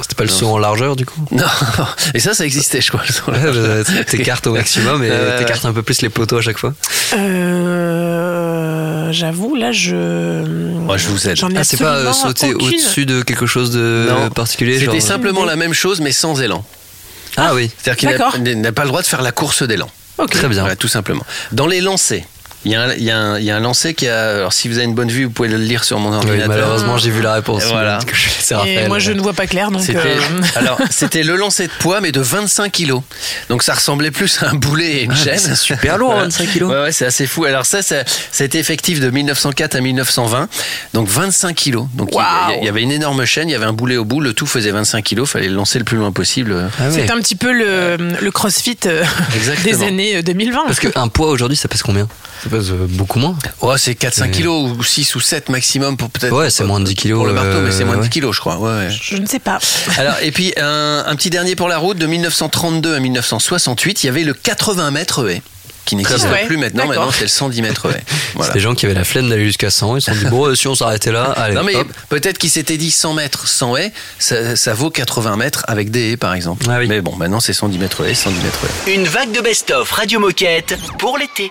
C'était 0.00 0.14
pas 0.14 0.24
le 0.24 0.28
saut 0.30 0.48
en 0.48 0.58
largeur 0.58 0.94
du 0.96 1.06
coup 1.06 1.20
Non, 1.32 1.44
et 2.14 2.18
ça, 2.20 2.34
ça 2.34 2.44
existait, 2.44 2.80
je 2.80 2.90
crois. 2.92 3.02
largeur. 3.32 3.84
bah, 3.84 4.04
T'écartes 4.04 4.46
au 4.46 4.52
maximum 4.52 5.02
et 5.04 5.10
t'écartes 5.38 5.64
un 5.64 5.72
peu 5.72 5.82
plus 5.82 6.02
les 6.02 6.08
poteaux 6.10 6.38
à 6.38 6.42
chaque 6.42 6.58
fois. 6.58 6.74
Euh, 7.14 9.12
J'avoue, 9.12 9.54
là, 9.54 9.72
je. 9.72 9.94
Moi, 10.44 10.96
je 10.96 11.08
vous 11.08 11.28
aide. 11.28 11.36
J'en 11.36 11.50
ai 11.50 11.58
Ah, 11.58 11.64
c'est 11.64 11.76
pas 11.76 11.96
euh, 11.96 12.12
sauter 12.12 12.54
aucune. 12.54 12.68
au-dessus 12.68 13.06
de 13.06 13.22
quelque 13.22 13.46
chose 13.46 13.70
de 13.70 14.06
Non. 14.08 14.30
particulier 14.30 14.78
C'était 14.78 14.92
genre... 14.98 15.00
simplement 15.08 15.44
la 15.44 15.56
même 15.56 15.72
chose, 15.74 16.00
mais 16.00 16.12
sans 16.12 16.40
élan. 16.42 16.64
Ah 17.36 17.54
oui, 17.54 17.70
C'est-à-dire 17.78 17.98
qu'il 17.98 18.60
n'a- 18.60 18.72
pas 18.72 18.82
le 18.82 18.88
droit 18.88 19.02
de 19.02 19.06
faire 19.06 19.22
la 19.22 19.30
course 19.32 19.62
d'élan. 19.62 19.88
Ok. 20.18 20.30
très 20.30 20.48
bien. 20.48 20.60
Voilà, 20.60 20.76
tout 20.76 20.88
simplement. 20.88 21.24
Dans 21.52 21.66
les 21.66 21.80
lancers, 21.80 22.24
il 22.64 22.72
y, 22.72 22.74
a 22.74 22.82
un- 22.82 22.92
il 22.94 23.02
y 23.04 23.10
a 23.12 23.18
un- 23.18 23.38
il 23.38 23.44
y 23.44 23.50
a 23.50 23.56
un 23.56 23.60
lancer 23.60 23.94
qui 23.94 24.08
a. 24.08 24.30
Alors, 24.38 24.52
si 24.52 24.68
vous 24.68 24.76
avez 24.78 24.86
une 24.86 24.94
bonne 24.94 25.10
vue, 25.10 25.24
vous 25.24 25.30
pouvez 25.30 25.48
le 25.48 25.56
lire 25.56 25.84
sur 25.84 25.98
mon 26.00 26.10
Oui, 26.10 26.16
ordinateur. 26.16 26.48
malheureusement, 26.48 26.98
j'ai 26.98 27.10
vu 27.10 27.22
la 27.22 27.34
réponse. 27.34 27.64
Et 27.64 27.68
voilà. 27.68 27.98
Que 28.04 28.14
je- 28.16 28.28
c'est 28.40 28.54
Et 28.66 28.88
moi, 28.88 28.98
je 28.98 29.12
ne 29.12 29.20
vois 29.20 29.34
pas 29.34 29.46
clair, 29.46 29.70
donc. 29.70 29.82
C'était 29.82 29.98
euh, 29.98 30.40
alors 30.56 30.78
c'était 30.90 31.22
le 31.22 31.36
lancer 31.36 31.66
de 31.66 31.72
poids 31.78 32.00
mais 32.00 32.10
de 32.12 32.20
25 32.20 32.72
kilos. 32.72 33.02
Donc 33.50 33.62
ça 33.62 33.74
ressemblait 33.74 34.10
plus 34.10 34.42
à 34.42 34.50
un 34.50 34.54
boulet 34.54 34.92
et 34.98 35.02
une 35.04 35.12
Ah, 35.12 35.16
chaîne. 35.16 35.38
c'est 35.38 35.54
super 35.54 35.96
lourd, 35.98 36.14
25 36.16 36.46
kilos. 36.52 36.70
Ouais, 36.72 36.82
ouais, 36.82 36.92
c'est 36.92 37.06
assez 37.06 37.26
fou. 37.26 37.44
Alors 37.44 37.66
ça, 37.66 37.82
ça, 37.82 37.96
ça 38.32 38.42
a 38.42 38.46
été 38.46 38.58
effectif 38.58 38.98
de 39.00 39.10
1904 39.10 39.76
à 39.76 39.80
1920. 39.80 40.48
Donc 40.94 41.08
25 41.08 41.54
kilos. 41.54 41.86
Donc 41.94 42.08
il 42.10 42.14
y- 42.14 42.16
Waouh. 42.16 42.58
il 42.62 42.64
y, 42.64 42.68
avait 42.68 42.82
une 42.82 42.92
énorme 42.92 43.24
chaîne, 43.26 43.48
il 43.48 43.52
y 43.52 43.54
avait 43.54 43.64
un 43.66 43.72
boulet 43.72 43.96
au 43.96 44.04
bout, 44.04 44.20
le 44.20 44.32
tout 44.32 44.46
faisait 44.46 44.70
25 44.72 45.04
kilos. 45.04 45.28
Fallait 45.30 45.48
le 45.48 45.54
lancer 45.54 45.78
le 45.78 45.84
plus 45.84 45.96
loin 45.98 46.10
possible. 46.12 46.54
Ah 46.80 46.84
ouais. 46.84 46.90
C'est 46.92 47.10
un 47.12 47.18
petit 47.18 47.36
peu 47.36 47.52
le, 47.52 47.96
le 48.20 48.30
crossfit 48.30 48.76
euh, 48.86 49.04
Exactement. 49.36 49.78
des 49.78 49.84
années 49.86 50.16
euh, 50.16 50.22
2020. 50.22 50.64
Parce 50.66 50.80
qu'un 50.80 51.08
poids 51.08 51.28
aujourd'hui, 51.28 51.56
ça 51.56 51.68
pèse 51.68 51.82
combien? 51.82 52.08
Pèse 52.48 52.70
euh, 52.70 52.86
beaucoup 52.88 53.18
moins. 53.18 53.36
Ouais, 53.62 53.78
c'est 53.78 53.94
4-5 53.94 54.10
C'est- 54.12 54.30
kilos 54.30 54.72
ou 54.78 54.82
6 54.82 55.14
ou 55.14 55.20
7 55.20 55.48
maximum 55.48 55.96
pour 55.96 56.10
peut-être. 56.10 56.32
Ouais, 56.34 56.50
c'est 56.50 56.64
moins 56.64 56.80
de 56.80 56.84
10 56.84 56.94
kilos, 56.94 57.18
Pour 57.18 57.26
le 57.26 57.32
marteau, 57.32 57.60
mais 57.62 57.70
c'est 57.72 57.84
moins 57.84 57.96
de 57.96 58.02
10 58.02 58.06
euh, 58.06 58.10
kilos, 58.10 58.34
je 58.36 58.40
crois. 58.40 58.58
Ouais, 58.58 58.70
ouais. 58.86 58.88
Je 58.90 59.16
ne 59.16 59.26
sais 59.26 59.38
pas. 59.38 59.58
Alors, 59.98 60.14
et 60.22 60.30
puis 60.32 60.52
un, 60.56 61.04
un 61.06 61.16
petit 61.16 61.30
dernier 61.30 61.56
pour 61.56 61.68
la 61.68 61.78
route, 61.78 61.98
de 61.98 62.06
1932 62.06 62.94
à 62.94 63.00
1968, 63.00 64.02
il 64.04 64.06
y 64.06 64.08
avait 64.10 64.24
le 64.24 64.34
80 64.34 64.90
mètres 64.90 65.28
haie, 65.28 65.42
qui 65.86 65.96
n'existe 65.96 66.26
plus 66.46 66.58
maintenant, 66.58 66.86
maintenant 66.86 67.10
c'est 67.10 67.22
le 67.22 67.28
110 67.28 67.62
mètres. 67.62 67.88
Voilà. 68.34 68.52
C'est 68.52 68.58
des 68.58 68.62
gens 68.62 68.74
qui 68.74 68.84
avaient 68.84 68.94
la 68.94 69.04
flemme 69.04 69.30
d'aller 69.30 69.46
jusqu'à 69.46 69.70
100. 69.70 69.96
Ils 69.96 70.02
se 70.02 70.12
sont 70.12 70.18
dit, 70.18 70.26
bon, 70.26 70.44
euh, 70.46 70.54
si 70.54 70.68
on 70.68 70.74
s'arrêtait 70.74 71.12
là, 71.12 71.32
allez. 71.36 71.54
Non 71.54 71.62
mais 71.62 71.76
hop. 71.76 71.86
peut-être 72.10 72.36
qu'il 72.36 72.50
s'était 72.50 72.76
dit 72.76 72.90
100 72.90 73.14
mètres 73.14 73.48
sans 73.48 73.76
haie, 73.76 73.92
ça, 74.18 74.56
ça 74.56 74.74
vaut 74.74 74.90
80 74.90 75.36
mètres 75.36 75.64
avec 75.68 75.90
des 75.90 76.10
haies 76.10 76.16
par 76.18 76.34
exemple. 76.34 76.66
Ah 76.68 76.78
oui. 76.78 76.86
Mais 76.86 77.00
bon, 77.00 77.16
maintenant 77.16 77.40
c'est 77.40 77.54
110 77.54 77.78
mètres 77.78 78.04
haie, 78.04 78.14
110 78.14 78.42
mètres 78.42 78.58
haie. 78.86 78.94
Une 78.94 79.06
vague 79.06 79.32
de 79.32 79.40
best-of 79.40 79.90
Radio 79.90 80.20
Moquette 80.20 80.76
pour 80.98 81.16
l'été. 81.16 81.50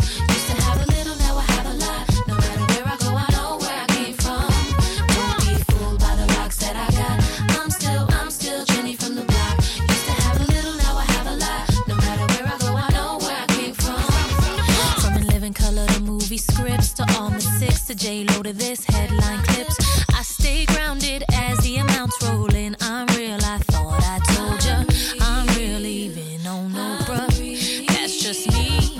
To 17.91 17.97
J 17.97 18.23
Lo 18.23 18.41
to 18.41 18.53
this 18.53 18.85
headline 18.85 19.43
clips. 19.43 19.77
I 20.13 20.21
stay 20.23 20.65
grounded 20.65 21.23
as 21.33 21.57
the 21.59 21.77
amounts 21.77 22.15
roll 22.23 22.53
in. 22.55 22.75
I'm 22.79 23.07
real, 23.17 23.39
I 23.43 23.57
thought 23.69 24.01
I 24.03 24.19
told 24.33 24.63
ya. 24.63 24.83
I'm 25.19 25.47
real, 25.57 25.85
even 25.85 26.47
on 26.47 26.71
no 26.71 26.97
bruh. 27.05 27.87
That's 27.87 28.21
just 28.21 28.47
me. 28.53 28.97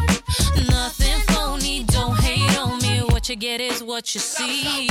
Nothing 0.70 1.20
phony, 1.30 1.84
don't 1.86 2.20
hate 2.20 2.58
on 2.58 2.80
me. 2.80 3.00
What 3.12 3.30
you 3.30 3.38
get 3.38 3.62
is 3.62 3.82
what 3.82 4.14
you 4.14 4.20
see. 4.20 4.90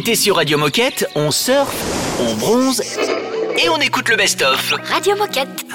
L'été 0.00 0.14
sur 0.14 0.36
Radio 0.36 0.56
Moquette, 0.56 1.06
on 1.14 1.30
surfe, 1.30 1.76
on 2.20 2.34
bronze 2.34 2.80
et 3.62 3.68
on 3.68 3.76
écoute 3.76 4.08
le 4.08 4.16
best-of. 4.16 4.72
Radio 4.88 5.14
Moquette. 5.14 5.66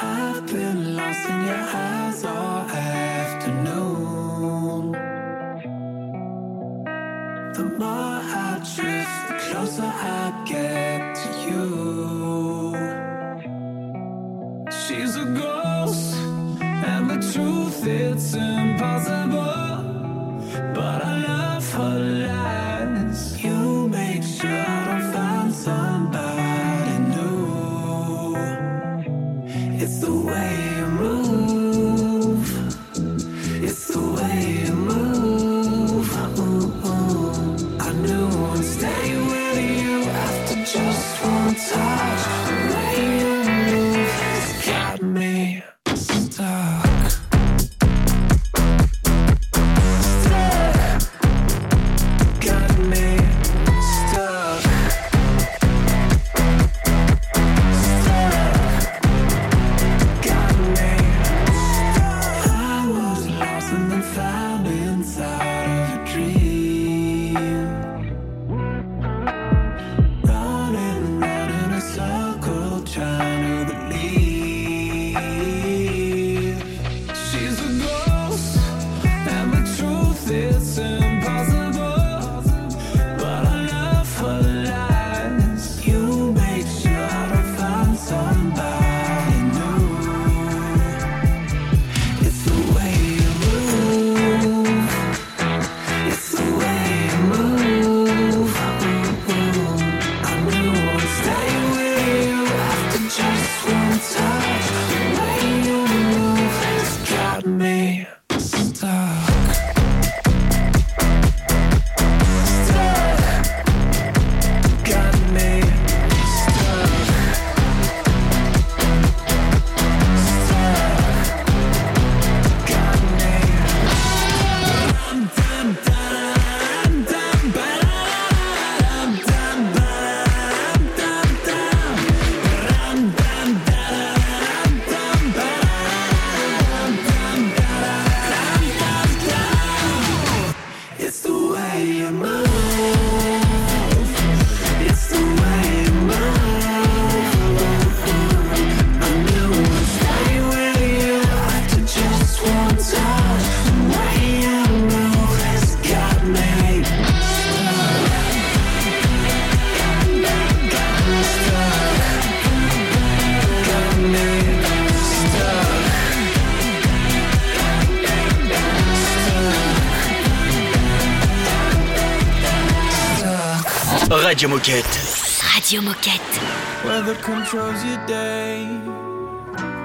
Radio 174.36 174.50
Moquette. 174.50 175.42
Radio 175.54 175.80
Moquette. 175.80 176.84
Weather 176.84 177.16
controls 177.24 177.82
your 177.86 178.06
day. 178.06 178.68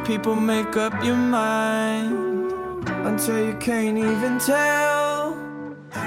People 0.04 0.34
make 0.34 0.76
up 0.76 0.92
your 1.04 1.14
mind 1.14 2.52
until 3.06 3.46
you 3.46 3.54
can't 3.58 3.96
even 3.96 4.40
tell. 4.40 5.34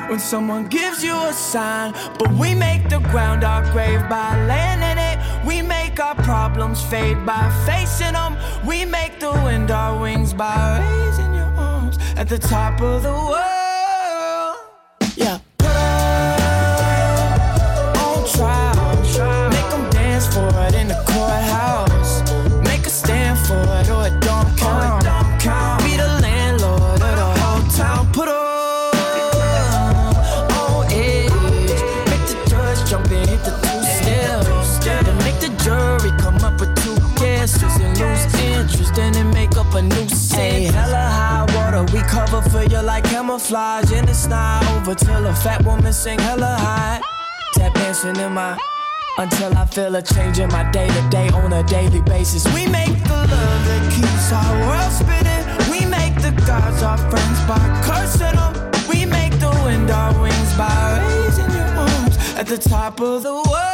When 0.10 0.20
someone 0.20 0.68
gives 0.68 1.02
you 1.02 1.16
a 1.16 1.32
sign, 1.32 1.94
but 2.20 2.34
we 2.34 2.54
make 2.54 2.90
the 2.90 3.00
ground 3.12 3.46
our 3.46 3.64
grave 3.72 4.02
by 4.10 4.36
laying 4.46 4.84
in 4.92 4.98
it. 4.98 5.46
We 5.48 5.62
make 5.62 6.02
our 6.02 6.16
problems 6.16 6.84
fade 6.84 7.26
by 7.26 7.50
facing 7.66 8.12
them. 8.12 8.36
We 8.68 8.84
make 8.84 9.22
the 9.22 9.32
wind 9.32 9.72
our 9.72 10.02
wings 10.02 10.34
by 10.34 10.80
raising 10.80 11.34
your 11.34 11.54
arms 11.56 11.98
at 12.18 12.28
the 12.28 12.40
top 12.40 12.82
of 12.82 13.04
the 13.04 13.14
world. 13.14 13.53
Cover 42.08 42.42
for 42.50 42.64
you 42.64 42.82
like 42.82 43.04
camouflage. 43.06 43.92
And 43.92 44.10
it's 44.10 44.28
not 44.28 44.64
over 44.76 44.96
till 44.96 45.26
a 45.26 45.34
fat 45.34 45.64
woman 45.66 45.94
sing 45.94 46.20
hella 46.20 46.56
high. 46.60 47.02
Tap 47.54 47.74
dancing 47.74 48.16
in 48.18 48.34
my 48.34 48.58
until 49.18 49.56
I 49.56 49.66
feel 49.66 49.96
a 49.96 50.02
change 50.02 50.40
in 50.40 50.50
my 50.50 50.70
day 50.72 50.88
to 50.88 51.10
day 51.10 51.28
on 51.30 51.54
a 51.54 51.64
daily 51.64 52.02
basis. 52.02 52.46
We 52.54 52.66
make 52.68 52.98
the 53.04 53.20
love 53.34 53.62
that 53.68 53.84
keeps 53.94 54.32
our 54.32 54.54
world 54.68 54.92
spinning. 54.92 55.44
We 55.72 55.86
make 55.86 56.16
the 56.22 56.32
gods 56.46 56.82
our 56.82 56.98
friends 56.98 57.40
by 57.48 57.62
cursing 57.86 58.36
them. 58.36 58.54
We 58.90 59.06
make 59.06 59.34
the 59.40 59.52
wind 59.64 59.92
our 59.92 60.20
wings 60.22 60.58
by 60.58 61.00
raising 61.08 61.52
your 61.52 61.70
arms 61.88 62.18
at 62.36 62.48
the 62.48 62.58
top 62.58 63.00
of 63.02 63.24
the 63.24 63.34
world. 63.34 63.73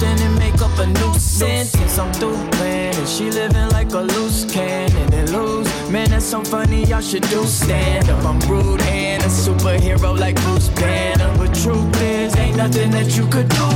Then 0.00 0.16
they 0.16 0.28
make 0.38 0.60
up 0.62 0.78
a 0.78 0.86
new 0.86 1.14
sentence. 1.18 1.98
I'm 1.98 2.12
through 2.12 2.36
planning. 2.52 3.06
She 3.06 3.30
living 3.30 3.68
like 3.70 3.92
a 3.92 4.00
loose 4.00 4.44
cannon 4.44 5.12
and 5.12 5.30
lose. 5.30 5.68
Man, 5.90 6.10
that's 6.10 6.24
so 6.24 6.44
funny. 6.44 6.84
Y'all 6.84 7.00
should 7.00 7.28
do 7.28 7.44
stand 7.44 8.08
up. 8.08 8.24
I'm 8.24 8.38
rude 8.48 8.80
and 8.82 9.22
a 9.22 9.26
superhero 9.26 10.16
like 10.18 10.36
Bruce 10.42 10.68
Banner. 10.68 11.36
But 11.36 11.52
truth 11.54 12.02
is, 12.02 12.36
ain't 12.36 12.56
nothing 12.56 12.90
that 12.92 13.16
you 13.16 13.26
could 13.26 13.48
do. 13.48 13.68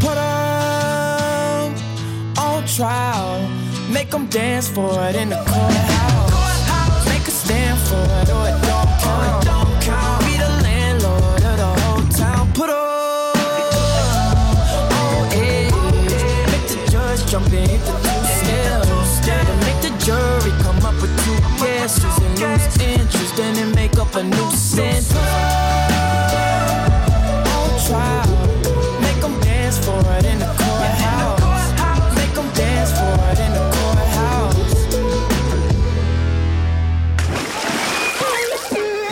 Put 0.00 0.16
'em 0.18 1.74
on 2.38 2.66
trial. 2.66 3.48
Make 3.88 4.10
them 4.10 4.26
dance 4.26 4.68
for 4.68 4.90
it 5.08 5.14
in 5.14 5.28
the 5.30 5.36
courthouse. 5.36 6.09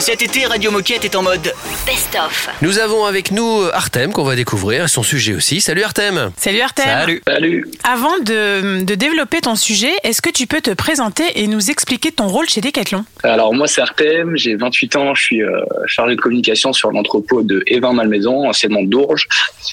Cet 0.09 0.23
été, 0.23 0.47
Radio 0.47 0.71
Moquette 0.71 1.05
est 1.05 1.15
en 1.17 1.23
mode 1.23 1.53
Best-of. 1.85 2.49
Nous 2.63 2.79
avons 2.79 3.05
avec 3.05 3.31
nous 3.31 3.65
Artem 3.75 4.11
qu'on 4.11 4.23
va 4.23 4.37
découvrir 4.37 4.89
son 4.89 5.03
sujet 5.03 5.35
aussi. 5.35 5.61
Salut 5.61 5.83
Artem. 5.83 6.31
Salut 6.39 6.63
Artem. 6.63 6.87
Salut. 6.87 7.23
Salut. 7.27 7.69
Avant 7.85 8.19
de, 8.21 8.85
de 8.85 8.95
développer 8.95 9.43
ton 9.43 9.55
sujet, 9.55 9.93
est-ce 10.05 10.23
que 10.23 10.31
tu 10.31 10.47
peux 10.47 10.63
te 10.63 10.71
présenter 10.71 11.25
et 11.35 11.47
nous 11.47 11.71
expliquer 11.71 12.11
ton 12.11 12.27
rôle 12.27 12.49
chez 12.49 12.63
Decathlon? 12.63 13.05
Alors 13.23 13.53
moi 13.53 13.67
c'est 13.67 13.83
Artem, 13.83 14.35
j'ai 14.35 14.57
28 14.57 14.97
ans, 14.97 15.15
je 15.15 15.23
suis 15.23 15.43
euh, 15.43 15.61
chargé 15.85 16.17
de 16.17 16.21
communication 16.23 16.73
sur 16.73 16.91
l'entrepôt 16.91 17.43
de 17.43 17.63
Evin 17.67 17.93
Malmaison, 17.93 18.49
anciennement 18.49 18.85
d'Ourges. 18.85 19.29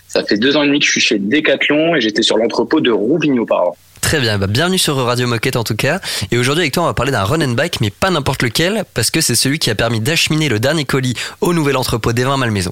Ça 0.10 0.22
fait 0.26 0.36
deux 0.36 0.58
ans 0.58 0.64
et 0.64 0.68
demi 0.68 0.82
que 0.82 0.86
je 0.86 0.92
suis 0.92 1.00
chez 1.00 1.18
Decathlon 1.18 1.96
et 1.96 2.02
j'étais 2.02 2.24
sur 2.24 2.36
l'entrepôt 2.36 2.82
de 2.82 2.92
Rouvigny 2.92 3.40
auparavant. 3.40 3.78
Très 4.06 4.20
bien, 4.20 4.38
bah, 4.38 4.46
bienvenue 4.46 4.78
sur 4.78 4.98
Radio 4.98 5.26
Moquette 5.26 5.56
en 5.56 5.64
tout 5.64 5.76
cas. 5.76 6.00
Et 6.30 6.38
aujourd'hui 6.38 6.62
avec 6.62 6.76
toi 6.76 6.84
on 6.84 6.86
va 6.86 6.94
parler 6.94 7.12
d'un 7.12 7.24
run 7.24 7.42
and 7.42 7.54
bike 7.54 7.82
mais 7.82 7.90
pas 7.90 8.12
n'importe 8.12 8.44
lequel 8.44 8.84
parce 8.94 9.10
que 9.10 9.20
c'est 9.20 9.34
celui 9.34 9.58
qui 9.58 9.72
a 9.72 9.76
permis 9.76 10.00
d'acheminer 10.00 10.48
le 10.48 10.60
dernier 10.60 10.86
colis 10.86 11.16
au 11.42 11.54
nouvel 11.56 11.76
entrepôt 11.76 12.14
d'Evin 12.14 12.38
Malmaison. 12.38 12.72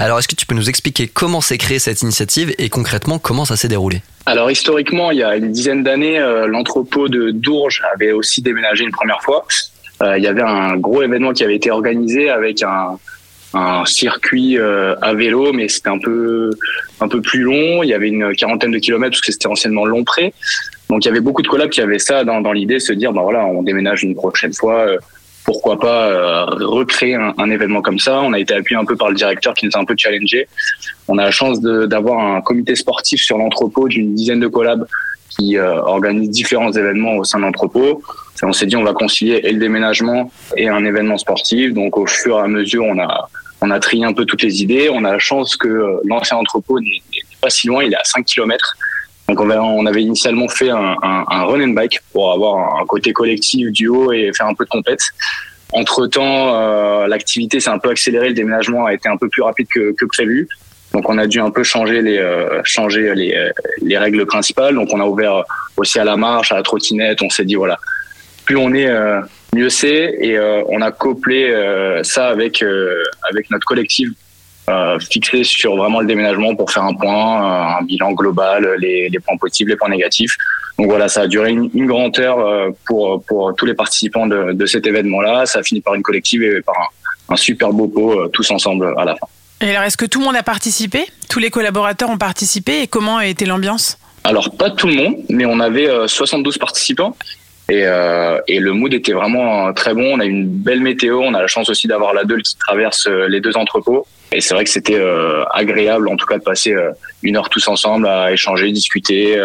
Alors 0.00 0.18
est-ce 0.18 0.26
que 0.26 0.34
tu 0.34 0.44
peux 0.44 0.56
nous 0.56 0.68
expliquer 0.68 1.06
comment 1.06 1.40
s'est 1.40 1.56
créée 1.56 1.78
cette 1.78 2.02
initiative 2.02 2.52
et 2.58 2.68
concrètement 2.68 3.20
comment 3.20 3.44
ça 3.44 3.54
s'est 3.54 3.68
déroulé? 3.68 4.02
Alors 4.26 4.50
historiquement, 4.50 5.12
il 5.12 5.18
y 5.18 5.22
a 5.22 5.36
une 5.36 5.52
dizaine 5.52 5.84
d'années, 5.84 6.18
euh, 6.18 6.48
l'entrepôt 6.48 7.08
de 7.08 7.30
Dourges 7.30 7.80
avait 7.94 8.10
aussi 8.10 8.42
déménagé 8.42 8.82
une 8.82 8.90
première 8.90 9.22
fois. 9.22 9.46
Euh, 10.02 10.18
il 10.18 10.24
y 10.24 10.26
avait 10.26 10.42
un 10.42 10.76
gros 10.78 11.00
événement 11.00 11.32
qui 11.32 11.44
avait 11.44 11.54
été 11.54 11.70
organisé 11.70 12.28
avec 12.28 12.60
un, 12.64 12.98
un 13.54 13.84
circuit 13.84 14.58
euh, 14.58 14.94
à 15.02 15.14
vélo, 15.14 15.52
mais 15.52 15.68
c'était 15.68 15.90
un 15.90 15.98
peu 15.98 16.50
un 17.00 17.08
peu 17.08 17.20
plus 17.20 17.42
long. 17.42 17.82
Il 17.82 17.88
y 17.88 17.94
avait 17.94 18.08
une 18.08 18.34
quarantaine 18.34 18.70
de 18.70 18.78
kilomètres 18.78 19.12
parce 19.12 19.20
que 19.20 19.32
c'était 19.32 19.46
anciennement 19.48 19.84
Longpré. 19.84 20.32
Donc 20.88 21.04
il 21.04 21.08
y 21.08 21.10
avait 21.10 21.20
beaucoup 21.20 21.42
de 21.42 21.48
collabs 21.48 21.70
qui 21.70 21.80
avaient 21.80 21.98
ça 21.98 22.24
dans, 22.24 22.40
dans 22.40 22.52
l'idée 22.52 22.78
se 22.80 22.92
dire, 22.92 23.12
ben 23.12 23.22
voilà, 23.22 23.44
on 23.46 23.62
déménage 23.62 24.02
une 24.04 24.14
prochaine 24.14 24.52
fois. 24.52 24.86
euh, 24.86 24.98
pourquoi 25.44 25.76
pas 25.78 26.06
euh, 26.06 26.44
recréer 26.44 27.16
un, 27.16 27.34
un 27.36 27.50
événement 27.50 27.82
comme 27.82 27.98
ça 27.98 28.20
On 28.20 28.32
a 28.32 28.38
été 28.38 28.54
appuyé 28.54 28.80
un 28.80 28.84
peu 28.84 28.94
par 28.96 29.08
le 29.08 29.16
directeur 29.16 29.54
qui 29.54 29.66
nous 29.66 29.72
a 29.74 29.78
un 29.78 29.84
peu 29.84 29.94
challengé. 29.96 30.46
On 31.08 31.18
a 31.18 31.24
la 31.24 31.30
chance 31.32 31.60
d'avoir 31.60 32.20
un 32.20 32.40
comité 32.42 32.76
sportif 32.76 33.20
sur 33.20 33.38
l'entrepôt 33.38 33.88
d'une 33.88 34.14
dizaine 34.14 34.38
de 34.40 34.46
collabs 34.46 34.86
qui 35.30 35.56
euh, 35.58 35.80
organise 35.82 36.30
différents 36.30 36.70
événements 36.72 37.16
au 37.16 37.24
sein 37.24 37.38
de 37.38 37.44
l'entrepôt. 37.44 38.02
On 38.44 38.52
s'est 38.52 38.66
dit 38.66 38.76
on 38.76 38.82
va 38.82 38.92
concilier 38.92 39.40
et 39.44 39.52
le 39.52 39.58
déménagement 39.58 40.30
et 40.56 40.68
un 40.68 40.84
événement 40.84 41.18
sportif. 41.18 41.72
Donc 41.74 41.96
au 41.96 42.06
fur 42.06 42.38
et 42.38 42.42
à 42.42 42.48
mesure, 42.48 42.84
on 42.84 42.98
a 42.98 43.28
on 43.62 43.70
a 43.70 43.80
trié 43.80 44.04
un 44.04 44.12
peu 44.12 44.24
toutes 44.24 44.42
les 44.42 44.62
idées. 44.62 44.90
On 44.92 45.04
a 45.04 45.12
la 45.12 45.18
chance 45.18 45.56
que 45.56 45.68
euh, 45.68 46.00
l'ancien 46.04 46.36
entrepôt 46.36 46.78
n'est 46.80 47.00
pas 47.40 47.50
si 47.50 47.66
loin, 47.68 47.84
il 47.84 47.92
est 47.92 47.96
à 47.96 48.04
5 48.04 48.24
kilomètres. 48.24 48.76
Donc 49.28 49.40
on 49.40 49.86
avait, 49.86 50.02
initialement 50.02 50.48
fait 50.48 50.70
un, 50.70 50.96
un, 51.02 51.24
un 51.28 51.44
run 51.44 51.62
and 51.62 51.72
bike 51.72 52.00
pour 52.12 52.32
avoir 52.32 52.80
un 52.80 52.84
côté 52.84 53.12
collectif, 53.12 53.70
duo 53.70 54.12
et 54.12 54.30
faire 54.36 54.46
un 54.46 54.54
peu 54.54 54.64
de 54.64 54.68
compète. 54.68 55.00
Entre 55.72 56.06
temps, 56.06 57.06
l'activité 57.06 57.58
s'est 57.58 57.70
un 57.70 57.78
peu 57.78 57.88
accélérée, 57.88 58.28
le 58.28 58.34
déménagement 58.34 58.84
a 58.84 58.92
été 58.92 59.08
un 59.08 59.16
peu 59.16 59.28
plus 59.28 59.40
rapide 59.40 59.66
que, 59.68 60.04
prévu. 60.04 60.46
Donc 60.92 61.08
on 61.08 61.16
a 61.16 61.26
dû 61.26 61.40
un 61.40 61.50
peu 61.50 61.62
changer 61.62 62.02
les 62.02 62.18
euh, 62.18 62.60
changer 62.64 63.14
les, 63.14 63.34
euh, 63.34 63.50
les 63.80 63.96
règles 63.96 64.26
principales. 64.26 64.74
Donc 64.74 64.88
on 64.92 65.00
a 65.00 65.04
ouvert 65.04 65.44
aussi 65.78 65.98
à 65.98 66.04
la 66.04 66.16
marche, 66.16 66.52
à 66.52 66.56
la 66.56 66.62
trottinette. 66.62 67.22
On 67.22 67.30
s'est 67.30 67.46
dit 67.46 67.54
voilà, 67.54 67.78
plus 68.44 68.56
on 68.56 68.74
est, 68.74 68.86
euh, 68.86 69.20
mieux 69.54 69.70
c'est. 69.70 70.16
Et 70.20 70.36
euh, 70.36 70.62
on 70.68 70.80
a 70.80 70.90
couplé 70.90 71.50
euh, 71.50 72.02
ça 72.02 72.28
avec 72.28 72.62
euh, 72.62 73.02
avec 73.30 73.50
notre 73.50 73.66
collectif 73.66 74.08
fixé 75.10 75.44
sur 75.44 75.76
vraiment 75.76 76.00
le 76.00 76.06
déménagement 76.06 76.54
pour 76.54 76.70
faire 76.70 76.84
un 76.84 76.94
point, 76.94 77.76
un 77.78 77.82
bilan 77.82 78.12
global, 78.12 78.76
les, 78.78 79.10
les 79.10 79.18
points 79.18 79.36
positifs, 79.36 79.68
les 79.68 79.76
points 79.76 79.90
négatifs. 79.90 80.34
Donc 80.78 80.86
voilà, 80.86 81.08
ça 81.08 81.22
a 81.22 81.26
duré 81.26 81.50
une, 81.50 81.68
une 81.74 81.86
grande 81.86 82.18
heure 82.18 82.72
pour 82.86 83.22
pour 83.24 83.54
tous 83.54 83.66
les 83.66 83.74
participants 83.74 84.26
de, 84.26 84.52
de 84.52 84.66
cet 84.66 84.86
événement-là. 84.86 85.44
Ça 85.44 85.58
a 85.58 85.62
fini 85.62 85.82
par 85.82 85.94
une 85.94 86.02
collective 86.02 86.42
et 86.42 86.62
par 86.62 86.76
un, 86.78 87.34
un 87.34 87.36
super 87.36 87.70
beau 87.72 87.88
pot 87.88 88.28
tous 88.28 88.50
ensemble 88.50 88.94
à 88.96 89.04
la 89.04 89.16
fin. 89.16 89.26
Et 89.62 89.70
alors, 89.70 89.82
est-ce 89.82 89.96
que 89.96 90.06
tout 90.06 90.18
le 90.18 90.24
monde 90.24 90.36
a 90.36 90.42
participé? 90.42 91.06
Tous 91.28 91.38
les 91.38 91.50
collaborateurs 91.50 92.10
ont 92.10 92.18
participé? 92.18 92.82
Et 92.82 92.86
comment 92.88 93.18
a 93.18 93.26
été 93.26 93.46
l'ambiance? 93.46 93.96
Alors 94.24 94.56
pas 94.56 94.70
tout 94.70 94.88
le 94.88 94.94
monde, 94.94 95.16
mais 95.28 95.44
on 95.44 95.60
avait 95.60 95.88
euh, 95.88 96.06
72 96.08 96.58
participants. 96.58 97.16
Et, 97.72 97.84
euh, 97.86 98.38
et 98.48 98.58
le 98.60 98.72
mood 98.72 98.92
était 98.92 99.12
vraiment 99.12 99.68
euh, 99.68 99.72
très 99.72 99.94
bon. 99.94 100.04
On 100.16 100.20
a 100.20 100.26
eu 100.26 100.30
une 100.30 100.46
belle 100.46 100.80
météo. 100.80 101.20
On 101.20 101.32
a 101.32 101.40
la 101.40 101.46
chance 101.46 101.70
aussi 101.70 101.86
d'avoir 101.86 102.12
la 102.12 102.24
Deule 102.24 102.42
qui 102.42 102.56
traverse 102.58 103.06
euh, 103.06 103.28
les 103.28 103.40
deux 103.40 103.56
entrepôts. 103.56 104.06
Et 104.32 104.40
c'est 104.42 104.52
vrai 104.54 104.64
que 104.64 104.70
c'était 104.70 104.98
euh, 104.98 105.44
agréable, 105.52 106.08
en 106.08 106.16
tout 106.16 106.26
cas, 106.26 106.38
de 106.38 106.42
passer 106.42 106.72
euh, 106.72 106.90
une 107.22 107.36
heure 107.36 107.48
tous 107.48 107.66
ensemble 107.68 108.06
à 108.06 108.32
échanger, 108.32 108.70
discuter, 108.72 109.38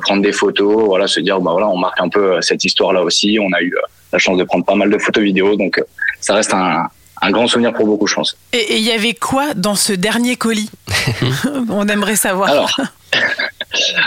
prendre 0.00 0.22
des 0.22 0.32
photos, 0.32 0.84
voilà, 0.86 1.06
se 1.06 1.20
dire, 1.20 1.40
bah 1.40 1.52
voilà, 1.52 1.68
on 1.68 1.76
marque 1.76 2.00
un 2.00 2.08
peu 2.08 2.40
cette 2.40 2.64
histoire-là 2.64 3.02
aussi. 3.02 3.38
On 3.40 3.52
a 3.52 3.60
eu 3.60 3.74
euh, 3.74 3.80
la 4.12 4.18
chance 4.18 4.38
de 4.38 4.44
prendre 4.44 4.64
pas 4.64 4.74
mal 4.74 4.90
de 4.90 4.98
photos 4.98 5.22
vidéos, 5.22 5.56
donc 5.56 5.78
euh, 5.78 5.84
ça 6.20 6.34
reste 6.34 6.54
un, 6.54 6.86
un 7.20 7.30
grand 7.30 7.46
souvenir 7.46 7.72
pour 7.72 7.86
beaucoup, 7.86 8.06
je 8.06 8.14
pense. 8.14 8.36
Et 8.52 8.58
et 8.58 8.76
il 8.76 8.84
y 8.84 8.92
avait 8.92 9.14
quoi 9.14 9.54
dans 9.54 9.74
ce 9.74 9.92
dernier 9.92 10.36
colis? 10.36 10.70
On 11.70 11.86
aimerait 11.88 12.16
savoir. 12.16 12.50
Alors, 12.50 12.80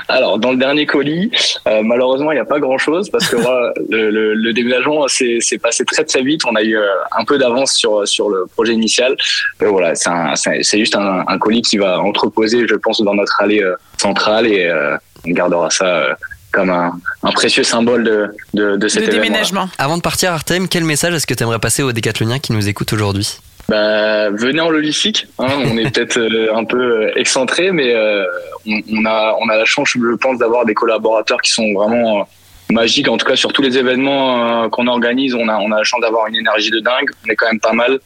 Alors, 0.08 0.38
dans 0.40 0.52
le 0.52 0.58
dernier 0.58 0.86
colis, 0.86 1.32
euh, 1.68 1.82
malheureusement, 1.84 2.32
il 2.32 2.36
n'y 2.36 2.42
a 2.42 2.46
pas 2.46 2.60
grand-chose 2.60 3.10
parce 3.10 3.28
que 3.28 3.36
voilà, 3.38 3.74
le, 3.90 4.10
le, 4.10 4.34
le 4.34 4.54
déménagement 4.54 5.08
s'est 5.08 5.40
passé 5.62 5.86
très 5.86 6.04
très 6.04 6.22
vite. 6.24 6.42
On 6.48 6.56
a 6.56 6.62
eu 6.64 6.78
euh, 6.78 6.86
un 7.18 7.26
peu 7.26 7.38
d'avance 7.38 7.74
sur 7.74 8.08
sur 8.08 8.30
le 8.30 8.46
projet 8.54 8.74
initial. 8.74 9.16
Mais 9.62 9.68
voilà, 9.68 9.96
c'est 9.96 10.10
un- 10.10 10.36
c'est 10.36 10.64
c'est 10.64 10.80
juste 10.80 10.96
un, 10.96 11.24
un 11.28 11.38
colis 11.38 11.62
qui 11.62 11.78
va 11.78 12.00
entreposer, 12.00 12.68
je 12.68 12.76
pense, 12.76 13.02
dans 13.02 13.16
notre 13.16 13.42
allée 13.42 13.62
euh, 13.64 13.76
centrale 13.98 14.48
et 14.48 14.66
euh, 14.66 14.96
on 15.28 15.32
gardera 15.32 15.70
ça 15.70 15.86
euh, 15.86 16.14
comme 16.52 16.70
un, 16.70 16.94
un 17.24 17.32
précieux 17.32 17.64
symbole 17.64 18.04
de, 18.06 18.30
de, 18.54 18.76
de 18.78 18.88
cet 18.88 19.04
événement. 19.18 19.36
Avant 19.78 19.98
de 19.98 20.02
partir, 20.02 20.32
Artem, 20.32 20.68
quel 20.70 20.86
message 20.86 21.14
est-ce 21.14 21.28
que 21.28 21.34
tu 21.34 21.44
aimerais 21.44 21.60
passer 21.60 21.84
aux 21.84 21.92
décathloniens 21.92 22.40
qui 22.40 22.54
nous 22.54 22.70
écoutent 22.70 22.94
aujourd'hui? 22.94 23.40
Bah, 23.68 24.30
venez 24.30 24.62
en 24.62 24.70
logistique. 24.70 25.28
Hein, 25.40 25.48
on 25.72 25.78
est 25.78 25.90
peut-être 25.92 26.20
euh, 26.20 26.56
un 26.56 26.66
peu 26.66 26.78
euh, 26.78 27.12
excentré, 27.16 27.72
mais 27.72 27.94
euh, 27.94 28.24
on, 28.68 29.06
a 29.06 29.36
on 29.42 29.50
a 29.50 29.58
la 29.58 29.66
chance, 29.66 29.90
je 29.90 30.16
pense, 30.16 30.38
d'avoir 30.38 30.66
des 30.66 30.74
collaborateurs 30.74 31.42
qui 31.42 31.52
sont 31.52 31.74
vraiment 31.74 32.20
euh, 32.20 32.24
magiques. 32.72 33.08
En 33.08 33.18
tout 33.18 33.26
cas, 33.26 33.36
sur 33.36 33.52
tous 33.54 33.62
les 33.62 33.78
événements 33.78 34.70
qu'on 34.70 34.88
organise, 34.88 35.34
on 35.34 35.48
a 35.48 35.58
on 35.58 35.72
a 35.72 35.78
la 35.78 35.84
chance 35.84 36.02
d'avoir 36.02 36.28
une 36.28 36.36
énergie 36.36 36.70
de 36.70 36.80
dingue. 36.80 37.10
On 37.26 37.32
est 37.32 37.36
quand 37.36 37.48
même 37.48 37.60
pas 37.60 37.74
mal. 37.74 38.00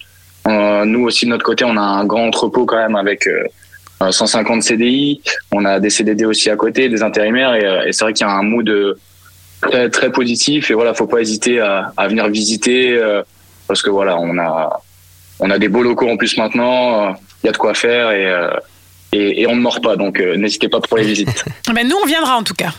Nous 0.85 1.03
aussi 1.03 1.25
de 1.25 1.29
notre 1.29 1.45
côté, 1.45 1.63
on 1.65 1.77
a 1.77 1.81
un 1.81 2.05
grand 2.05 2.25
entrepôt 2.25 2.65
quand 2.65 2.77
même 2.77 2.95
avec 2.95 3.27
euh, 3.27 3.43
euh, 4.01 4.11
150 4.11 4.63
CDI. 4.63 5.21
On 5.51 5.65
a 5.65 5.79
des 5.79 5.89
CDD 5.89 6.25
aussi 6.25 6.49
à 6.49 6.55
côté, 6.55 6.89
des 6.89 7.03
intérimaires, 7.03 7.53
et, 7.53 7.89
et 7.89 7.91
c'est 7.91 8.05
vrai 8.05 8.13
qu'il 8.13 8.25
y 8.25 8.29
a 8.29 8.33
un 8.33 8.43
mood 8.43 8.97
très 9.61 9.89
très 9.89 10.11
positif. 10.11 10.71
Et 10.71 10.73
voilà, 10.73 10.93
faut 10.93 11.05
pas 11.05 11.19
hésiter 11.19 11.59
à, 11.59 11.91
à 11.97 12.07
venir 12.07 12.27
visiter 12.29 12.99
parce 13.67 13.81
que 13.81 13.89
voilà, 13.89 14.17
on 14.17 14.37
a 14.39 14.81
on 15.39 15.49
a 15.49 15.57
des 15.59 15.67
beaux 15.67 15.83
locaux 15.83 16.09
en 16.09 16.17
plus 16.17 16.37
maintenant. 16.37 17.15
Il 17.43 17.47
y 17.47 17.49
a 17.49 17.51
de 17.51 17.57
quoi 17.57 17.73
faire 17.73 18.11
et, 18.11 18.25
euh, 18.25 18.49
et, 19.13 19.41
et 19.41 19.47
on 19.47 19.55
ne 19.55 19.61
mord 19.61 19.79
pas. 19.81 19.95
Donc 19.95 20.19
euh, 20.19 20.35
n'hésitez 20.35 20.67
pas 20.69 20.79
pour 20.81 20.97
les 20.97 21.03
visites. 21.05 21.45
Ben, 21.73 21.87
nous, 21.87 21.95
on 22.03 22.07
viendra 22.07 22.35
en 22.35 22.43
tout 22.43 22.55
cas. 22.55 22.73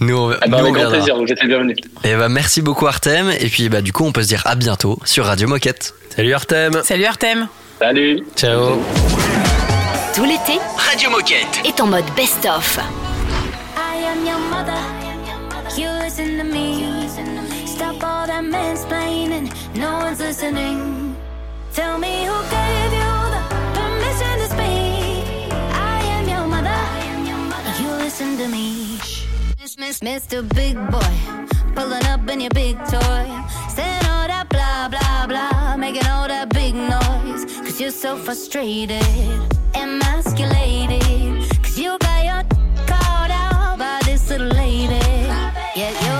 Nous, 0.00 0.16
on, 0.16 0.30
Ah 0.32 0.46
bah, 0.46 0.46
nous, 0.48 0.54
avec 0.66 0.70
on 0.70 0.72
grand 0.72 0.90
plaisir, 0.90 1.16
vous 1.16 1.24
êtes 1.26 1.42
les 1.42 1.48
bienvenus. 1.48 1.76
Et 2.04 2.14
bah, 2.14 2.28
merci 2.28 2.60
beaucoup 2.62 2.86
Artem. 2.86 3.30
Et 3.40 3.46
puis 3.48 3.68
bah, 3.68 3.80
du 3.80 3.92
coup, 3.92 4.04
on 4.04 4.12
peut 4.12 4.22
se 4.22 4.28
dire 4.28 4.42
à 4.46 4.54
bientôt 4.54 4.98
sur 5.04 5.24
Radio 5.24 5.48
Moquette. 5.48 5.94
Salut 6.14 6.34
Artem. 6.34 6.80
Salut 6.84 7.04
Artem. 7.06 7.48
Salut. 7.78 8.22
Ciao. 8.36 8.78
Tout 10.14 10.24
l'été, 10.24 10.58
Radio 10.90 11.08
Moquette 11.10 11.60
est 11.64 11.80
en 11.80 11.86
mode 11.86 12.04
best-of. 12.16 12.78
I 13.76 14.04
am 14.04 14.26
your 14.26 14.38
mother. 14.50 14.78
You 15.78 15.86
listen 16.04 16.36
to 16.38 16.44
me. 16.44 16.84
Stop 17.66 18.02
all 18.02 18.26
that 18.26 18.42
mansplaining. 18.42 19.50
No 19.76 19.98
one's 20.04 20.20
listening. 20.20 21.09
Mr. 30.02 30.48
Big 30.54 30.76
Boy, 30.90 31.14
pulling 31.74 32.04
up 32.06 32.26
in 32.30 32.40
your 32.40 32.50
big 32.50 32.76
toy, 32.78 33.26
saying 33.68 34.06
all 34.06 34.26
that 34.26 34.46
blah 34.48 34.88
blah 34.88 35.26
blah, 35.26 35.76
making 35.76 36.06
all 36.06 36.26
that 36.26 36.48
big 36.48 36.74
noise. 36.74 37.44
Cause 37.60 37.78
you're 37.78 37.90
so 37.90 38.16
frustrated, 38.16 39.04
emasculated. 39.74 41.02
Cause 41.62 41.78
you 41.78 41.98
got 41.98 42.24
your 42.24 42.42
called 42.86 43.30
out 43.30 43.78
by 43.78 44.00
this 44.06 44.30
little 44.30 44.48
lady. 44.48 44.94
Yeah, 45.76 45.92
you're 46.04 46.19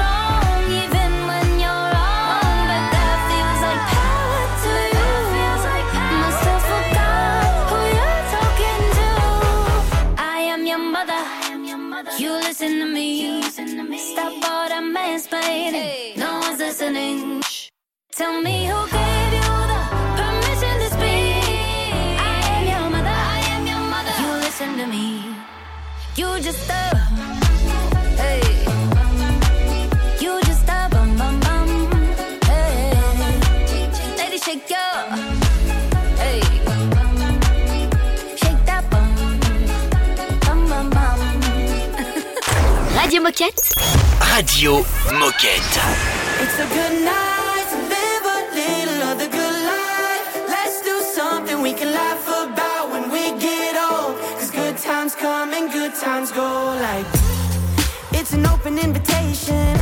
waiting. 15.63 15.81
Hey. 15.81 16.13
No 16.17 16.39
one's 16.39 16.59
listening. 16.59 17.41
Shh. 17.41 17.69
Tell 18.11 18.41
me 18.41 18.65
who 18.65 18.79
gave 18.97 19.33
you 19.39 19.51
the 19.71 19.81
permission 20.19 20.75
to 20.81 20.87
speak. 20.95 22.19
I 22.19 22.37
am 22.53 22.63
your 22.73 22.89
mother. 22.89 23.17
I 23.35 23.39
am 23.53 23.63
your 23.71 23.83
mother. 23.93 24.15
You 24.21 24.29
listen 24.45 24.77
to 24.77 24.85
me. 24.87 25.05
You 26.15 26.27
just 26.41 26.69
a. 26.69 26.83
Hey. 28.21 28.41
You 30.23 30.39
just 30.49 30.67
a 30.67 30.87
bum 30.93 31.09
bum 31.17 31.39
bum. 31.45 31.67
Hey. 32.49 32.93
Lady, 34.17 34.37
shake 34.37 34.69
your. 34.69 34.95
Hey. 36.21 36.41
Shake 38.41 38.61
that 38.69 38.83
bum. 38.91 39.09
Bum 40.45 40.59
bum 40.69 40.89
bum. 40.89 41.19
Radio 42.97 43.21
Moquette. 43.21 44.10
Radio 44.35 44.83
Moquette. 45.19 45.77
It's 46.39 46.57
a 46.57 46.67
good 46.67 47.03
night 47.03 47.67
to 47.71 47.77
live 47.95 48.23
a 48.23 48.39
little 48.55 49.03
of 49.09 49.19
the 49.19 49.27
good 49.27 49.57
life. 49.65 50.47
Let's 50.47 50.81
do 50.81 51.01
something 51.01 51.61
we 51.61 51.73
can 51.73 51.91
laugh 51.91 52.25
about 52.27 52.91
when 52.91 53.11
we 53.11 53.37
get 53.39 53.75
old. 53.75 54.17
Cause 54.39 54.49
good 54.49 54.77
times 54.77 55.15
come 55.15 55.53
and 55.53 55.69
good 55.71 55.93
times 55.95 56.31
go 56.31 56.47
like 56.79 57.05
it's 58.13 58.31
an 58.33 58.45
open 58.45 58.79
invitation. 58.79 59.80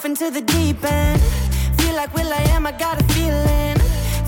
off 0.00 0.06
into 0.06 0.30
the 0.30 0.40
deep 0.40 0.82
end. 0.84 1.20
Feel 1.78 1.94
like 1.94 2.14
Will 2.14 2.32
I 2.32 2.42
am, 2.54 2.66
I 2.66 2.72
got 2.72 3.00
a 3.00 3.04
feeling. 3.12 3.76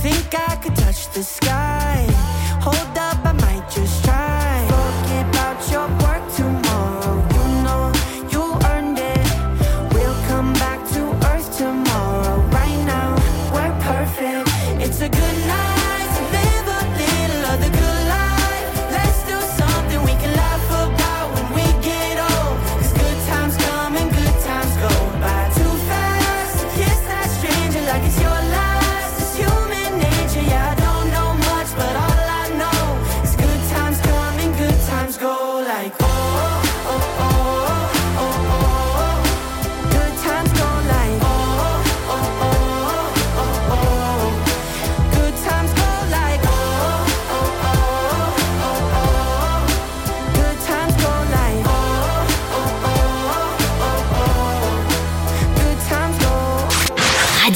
Think 0.03 0.35
I 0.35 0.57
could 0.57 0.77
touch 0.77 1.11
the 1.14 1.23
sky. 1.23 2.07
Hold 2.61 2.99
up. 2.99 3.22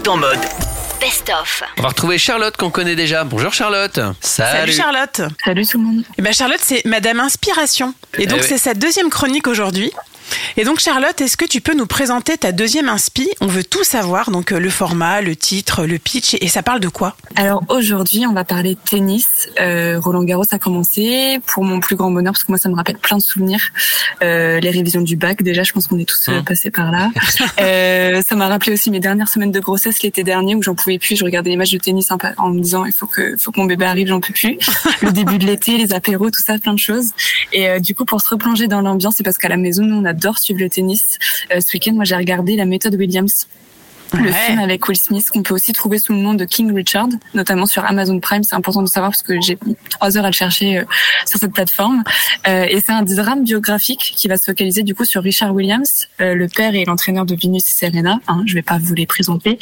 Est 0.00 0.08
en 0.08 0.16
mode 0.16 0.38
best-of. 1.00 1.62
On 1.78 1.82
va 1.82 1.88
retrouver 1.88 2.16
Charlotte 2.18 2.56
qu'on 2.56 2.70
connaît 2.70 2.94
déjà. 2.96 3.24
Bonjour 3.24 3.52
Charlotte. 3.52 3.98
Salut, 4.20 4.72
Charlotte. 4.72 5.20
Salut 5.44 5.66
tout 5.66 5.78
le 5.78 5.84
monde. 5.84 6.04
Eh 6.18 6.22
ben 6.22 6.32
Charlotte, 6.32 6.60
c'est 6.62 6.84
Madame 6.86 7.20
Inspiration. 7.20 7.94
Et 8.18 8.26
donc 8.26 8.38
Eh 8.40 8.42
oui. 8.42 8.46
c'est 8.48 8.58
sa 8.58 8.74
deuxième 8.74 9.10
chronique 9.10 9.46
aujourd'hui. 9.46 9.92
Et 10.56 10.64
donc 10.64 10.80
Charlotte, 10.80 11.20
est-ce 11.20 11.36
que 11.36 11.44
tu 11.44 11.60
peux 11.60 11.74
nous 11.74 11.86
présenter 11.86 12.36
ta 12.36 12.52
deuxième 12.52 12.88
inspi? 12.88 13.28
On 13.40 13.46
veut 13.46 13.64
tout 13.64 13.84
savoir, 13.84 14.30
donc 14.30 14.52
euh, 14.52 14.58
le 14.58 14.70
format, 14.70 15.20
le 15.20 15.36
titre, 15.36 15.86
le 15.86 15.98
pitch, 15.98 16.36
et 16.40 16.48
ça 16.48 16.62
parle 16.62 16.80
de 16.80 16.88
quoi? 16.88 17.16
Alors 17.36 17.62
aujourd'hui, 17.68 18.26
on 18.26 18.32
va 18.32 18.44
parler 18.44 18.74
de 18.74 18.80
tennis. 18.88 19.48
Euh, 19.60 20.00
Roland 20.00 20.24
Garros 20.24 20.44
a 20.50 20.58
commencé 20.58 21.38
pour 21.46 21.64
mon 21.64 21.80
plus 21.80 21.96
grand 21.96 22.10
bonheur 22.10 22.32
parce 22.32 22.44
que 22.44 22.52
moi, 22.52 22.58
ça 22.58 22.68
me 22.68 22.74
rappelle 22.74 22.98
plein 22.98 23.16
de 23.16 23.22
souvenirs. 23.22 23.70
Euh, 24.22 24.60
les 24.60 24.70
révisions 24.70 25.00
du 25.00 25.16
bac, 25.16 25.42
déjà, 25.42 25.62
je 25.62 25.72
pense 25.72 25.86
qu'on 25.86 25.98
est 25.98 26.08
tous 26.08 26.28
euh, 26.28 26.42
passés 26.42 26.70
par 26.70 26.90
là. 26.90 27.10
Euh, 27.60 28.22
ça 28.26 28.36
m'a 28.36 28.48
rappelé 28.48 28.72
aussi 28.72 28.90
mes 28.90 29.00
dernières 29.00 29.28
semaines 29.28 29.50
de 29.50 29.60
grossesse 29.60 30.02
l'été 30.02 30.22
dernier 30.22 30.54
où 30.54 30.62
j'en 30.62 30.74
pouvais 30.74 30.98
plus. 30.98 31.16
Je 31.16 31.24
regardais 31.24 31.50
les 31.50 31.56
matchs 31.56 31.72
de 31.72 31.78
tennis 31.78 32.10
en, 32.10 32.50
me 32.50 32.60
disant 32.60 32.84
il 32.84 32.92
faut 32.92 33.06
que, 33.06 33.36
faut 33.36 33.50
que 33.50 33.60
mon 33.60 33.66
bébé 33.66 33.84
arrive, 33.84 34.08
j'en 34.08 34.20
peux 34.20 34.32
plus. 34.32 34.58
Le 35.02 35.10
début 35.10 35.38
de 35.38 35.46
l'été, 35.46 35.76
les 35.76 35.92
apéros, 35.92 36.30
tout 36.30 36.40
ça, 36.40 36.58
plein 36.58 36.72
de 36.72 36.78
choses. 36.78 37.10
Et 37.52 37.80
du 37.80 37.94
coup, 37.94 38.04
pour 38.04 38.20
se 38.20 38.30
replonger 38.30 38.66
dans 38.66 38.80
l'ambiance, 38.80 39.16
c'est 39.16 39.24
parce 39.24 39.36
qu'à 39.36 39.48
la 39.48 39.56
maison, 39.56 39.84
nous, 39.84 39.96
on 39.96 40.04
adore 40.20 40.38
suivre 40.38 40.60
le 40.60 40.68
tennis. 40.68 41.18
Euh, 41.52 41.60
ce 41.60 41.72
week-end, 41.72 41.92
moi, 41.94 42.04
j'ai 42.04 42.16
regardé 42.16 42.56
la 42.56 42.66
méthode 42.66 42.94
Williams. 42.94 43.46
Le 44.12 44.24
Ouais. 44.30 44.32
film 44.32 44.58
avec 44.58 44.88
Will 44.88 44.96
Smith 44.98 45.30
qu'on 45.30 45.42
peut 45.42 45.54
aussi 45.54 45.72
trouver 45.72 45.98
sous 45.98 46.12
le 46.12 46.18
nom 46.18 46.34
de 46.34 46.44
King 46.44 46.74
Richard, 46.74 47.08
notamment 47.34 47.66
sur 47.66 47.84
Amazon 47.84 48.18
Prime. 48.20 48.42
C'est 48.42 48.54
important 48.56 48.82
de 48.82 48.88
savoir 48.88 49.12
parce 49.12 49.22
que 49.22 49.40
j'ai 49.40 49.56
mis 49.64 49.76
trois 49.88 50.16
heures 50.16 50.24
à 50.24 50.28
le 50.30 50.34
chercher 50.34 50.78
euh, 50.78 50.84
sur 51.26 51.38
cette 51.38 51.52
plateforme. 51.52 52.02
Euh, 52.48 52.66
et 52.68 52.80
c'est 52.80 52.92
un 52.92 53.02
drame 53.02 53.44
biographique 53.44 54.12
qui 54.16 54.26
va 54.28 54.36
se 54.36 54.44
focaliser 54.46 54.82
du 54.82 54.94
coup 54.94 55.04
sur 55.04 55.22
Richard 55.22 55.54
Williams, 55.54 56.08
euh, 56.20 56.34
le 56.34 56.48
père 56.48 56.74
et 56.74 56.84
l'entraîneur 56.84 57.24
de 57.24 57.34
Venus 57.40 57.62
et 57.68 57.72
Serena. 57.72 58.18
Hein, 58.26 58.42
je 58.46 58.54
vais 58.54 58.62
pas 58.62 58.78
vous 58.78 58.94
les 58.94 59.06
présenter. 59.06 59.58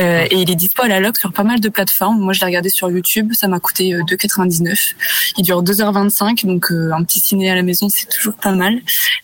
Euh, 0.00 0.26
et 0.30 0.36
il 0.36 0.50
est 0.50 0.54
dispo 0.56 0.82
à 0.82 0.88
la 0.88 1.00
log 1.00 1.16
sur 1.18 1.32
pas 1.32 1.44
mal 1.44 1.60
de 1.60 1.68
plateformes. 1.68 2.18
Moi, 2.18 2.32
je 2.32 2.40
l'ai 2.40 2.46
regardé 2.46 2.70
sur 2.70 2.90
YouTube. 2.90 3.32
Ça 3.34 3.48
m'a 3.48 3.60
coûté 3.60 3.92
euh, 3.94 4.02
2,99. 4.02 4.94
Il 5.36 5.44
dure 5.44 5.62
2h25, 5.62 6.46
donc 6.46 6.72
euh, 6.72 6.90
un 6.92 7.04
petit 7.04 7.20
ciné 7.20 7.50
à 7.50 7.54
la 7.54 7.62
maison, 7.62 7.88
c'est 7.90 8.08
toujours 8.08 8.34
pas 8.34 8.52
mal. 8.52 8.80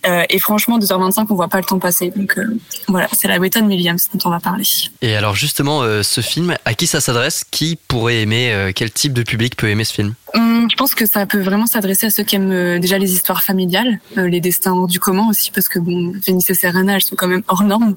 Euh, 0.07 0.24
et 0.29 0.39
franchement, 0.39 0.79
2h25, 0.79 1.27
on 1.31 1.35
voit 1.35 1.49
pas 1.49 1.59
le 1.59 1.64
temps 1.64 1.79
passer. 1.79 2.12
Donc 2.14 2.37
euh, 2.39 2.59
voilà, 2.89 3.09
c'est 3.12 3.29
la 3.29 3.39
méthode 3.39 3.64
Williams 3.64 4.07
dont 4.12 4.29
on 4.29 4.31
va 4.31 4.41
parler. 4.41 4.64
Et 5.03 5.17
alors 5.17 5.35
justement, 5.35 5.83
euh, 5.83 6.03
ce 6.03 6.21
film, 6.21 6.57
à 6.64 6.75
qui 6.75 6.87
ça 6.87 7.01
s'adresse? 7.01 7.45
Qui 7.51 7.79
pourrait 7.89 8.23
aimer 8.23 8.53
euh, 8.53 8.73
Quel 8.75 8.91
type 8.91 9.12
de 9.12 9.23
public 9.23 9.57
peut 9.57 9.69
aimer 9.69 9.85
ce 9.85 9.95
film? 9.95 10.14
Hum, 10.37 10.68
Je 10.70 10.76
pense 10.76 10.95
que 10.95 11.07
ça 11.07 11.24
peut 11.24 11.41
vraiment 11.41 11.66
s'adresser 11.66 12.07
à 12.07 12.11
ceux 12.11 12.22
qui 12.22 12.37
aiment 12.37 12.53
euh, 12.53 12.78
déjà 12.78 12.99
les 12.99 13.12
histoires 13.14 13.43
familiales, 13.43 14.01
euh, 14.18 14.28
les 14.28 14.41
destins 14.41 14.72
hors 14.74 14.87
du 14.87 15.01
commun 15.01 15.26
aussi, 15.30 15.51
parce 15.51 15.68
que 15.68 15.78
bon, 15.78 16.12
Vénice 16.26 16.51
et 16.51 16.55
Serena, 16.55 16.95
elles 16.97 17.03
sont 17.03 17.16
quand 17.16 17.26
même 17.28 17.43
hors 17.49 17.62
normes. 17.62 17.97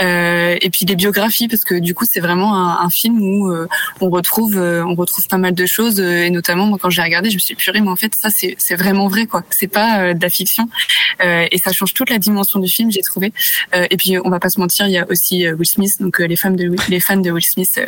Euh, 0.00 0.56
et 0.60 0.70
puis 0.70 0.84
les 0.86 0.94
biographies, 0.94 1.48
parce 1.48 1.64
que 1.64 1.74
du 1.74 1.92
coup, 1.94 2.04
c'est 2.08 2.20
vraiment 2.20 2.54
un, 2.54 2.84
un 2.86 2.90
film 2.90 3.20
où 3.20 3.50
euh, 3.50 3.66
on 4.00 4.08
retrouve, 4.10 4.56
euh, 4.56 4.84
on 4.84 4.94
retrouve 4.94 5.26
pas 5.26 5.38
mal 5.38 5.52
de 5.54 5.66
choses, 5.66 5.98
euh, 6.00 6.26
et 6.26 6.30
notamment 6.30 6.66
moi, 6.66 6.78
quand 6.80 6.90
j'ai 6.90 7.02
regardé, 7.02 7.28
je 7.30 7.34
me 7.34 7.40
suis 7.40 7.54
dit, 7.56 7.58
purée, 7.60 7.80
mais 7.80 7.90
en 7.90 7.96
fait, 7.96 8.14
ça 8.14 8.28
c'est 8.30 8.54
c'est 8.58 8.76
vraiment 8.76 9.08
vrai, 9.08 9.26
quoi. 9.26 9.42
C'est 9.50 9.66
pas 9.66 10.00
euh, 10.00 10.14
de 10.14 10.22
la 10.22 10.30
fiction, 10.30 10.68
Euh, 11.24 11.46
et 11.50 11.58
ça 11.58 11.72
change 11.72 11.92
toute 11.92 12.08
la 12.10 12.18
dimension 12.18 12.60
du 12.60 12.68
film, 12.68 12.90
j'ai 12.92 13.02
trouvé. 13.02 13.32
Euh, 13.74 13.86
et 13.90 13.96
puis, 13.96 14.16
on 14.24 14.30
va 14.30 14.38
pas 14.38 14.48
se 14.48 14.60
mentir, 14.60 14.86
il 14.86 14.92
y 14.92 14.98
a 14.98 15.06
aussi 15.10 15.46
Will 15.50 15.66
Smith, 15.66 15.94
donc 16.00 16.20
euh, 16.20 16.26
les 16.26 16.36
fans 16.36 16.50
de 16.50 16.68
Will- 16.68 16.80
les 16.88 17.00
fans 17.00 17.16
de 17.16 17.30
Will 17.30 17.44
Smith 17.44 17.80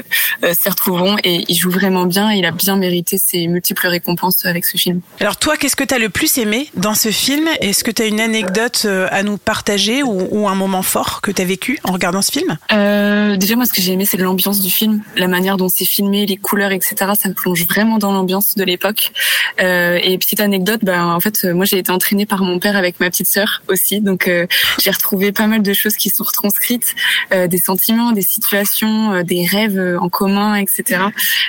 s'y 0.61 0.69
retrouveront, 0.69 1.17
et 1.25 1.45
il 1.49 1.55
joue 1.57 1.71
vraiment 1.71 2.05
bien, 2.07 2.31
et 2.33 2.39
il 2.39 2.45
a 2.47 2.51
bien 2.51 2.77
mérité 2.77 3.17
ses 3.19 3.47
multiples 3.47 3.92
récompenses 3.93 4.45
avec 4.45 4.65
ce 4.65 4.77
film. 4.77 5.01
Alors 5.21 5.37
toi, 5.37 5.57
qu'est-ce 5.57 5.77
que 5.77 5.85
tu 5.85 5.95
as 5.95 5.99
le 5.99 6.09
plus 6.09 6.39
aimé 6.39 6.69
dans 6.75 6.95
ce 6.95 7.11
film? 7.11 7.49
Est-ce 7.61 7.85
que 7.85 7.91
tu 7.91 8.03
as 8.03 8.07
une 8.07 8.21
anecdote 8.21 8.83
euh, 8.85 9.07
à 9.11 9.23
nous 9.23 9.39
partager 9.39 10.03
ou, 10.03 10.29
ou 10.31 10.49
un 10.49 10.55
moment 10.55 10.83
fort 10.83 11.21
que 11.21 11.31
tu 11.31 11.43
as 11.43 11.45
vécu 11.45 11.79
en 11.85 11.93
regardant 11.93 12.23
ce 12.23 12.33
film? 12.33 12.59
Euh, 12.73 13.37
déjà, 13.37 13.57
moi, 13.57 13.67
ce 13.67 13.73
que 13.73 13.81
j'ai 13.81 13.93
aimé, 13.93 14.05
c'est 14.05 14.17
l'ambiance 14.17 14.61
du 14.61 14.71
film, 14.71 15.03
la 15.17 15.29
manière 15.29 15.57
dont 15.57 15.69
c'est 15.69 15.85
filmé, 15.85 16.27
les 16.27 16.37
couleurs, 16.37 16.73
etc. 16.73 16.95
Ça 17.19 17.29
me 17.29 17.35
plonge 17.35 17.65
vraiment 17.67 17.99
dans 17.99 18.13
l'ambiance 18.13 18.55
de 18.55 18.65
l'époque. 18.65 19.13
Euh, 19.61 19.99
et 20.03 20.17
petite 20.19 20.41
anecdote, 20.41 20.81
ben, 20.83 21.05
en 21.05 21.21
fait, 21.21 21.45
moi, 21.45 21.65
j'ai 21.65 21.79
été 21.79 21.91
entraînée 21.93 22.27
par 22.27 22.43
mon 22.43 22.59
père 22.59 22.77
avec 22.77 23.01
ma 23.01 23.11
petite 23.11 23.29
sœur 23.29 23.63
aussi, 23.69 24.01
donc 24.01 24.29
euh, 24.29 24.47
j'ai 24.81 24.91
retrouvé 24.91 25.33
pas 25.33 25.47
mal 25.47 25.63
de 25.63 25.73
choses 25.73 25.97
qui 25.97 26.11
sont 26.11 26.25
retranscrites, 26.25 26.95
des 27.31 27.59
sentiments, 27.59 28.13
des 28.13 28.23
situations, 28.23 29.23
des 29.23 29.47
rêves 29.47 29.99
en 30.01 30.09
commun, 30.09 30.55
etc. 30.57 31.03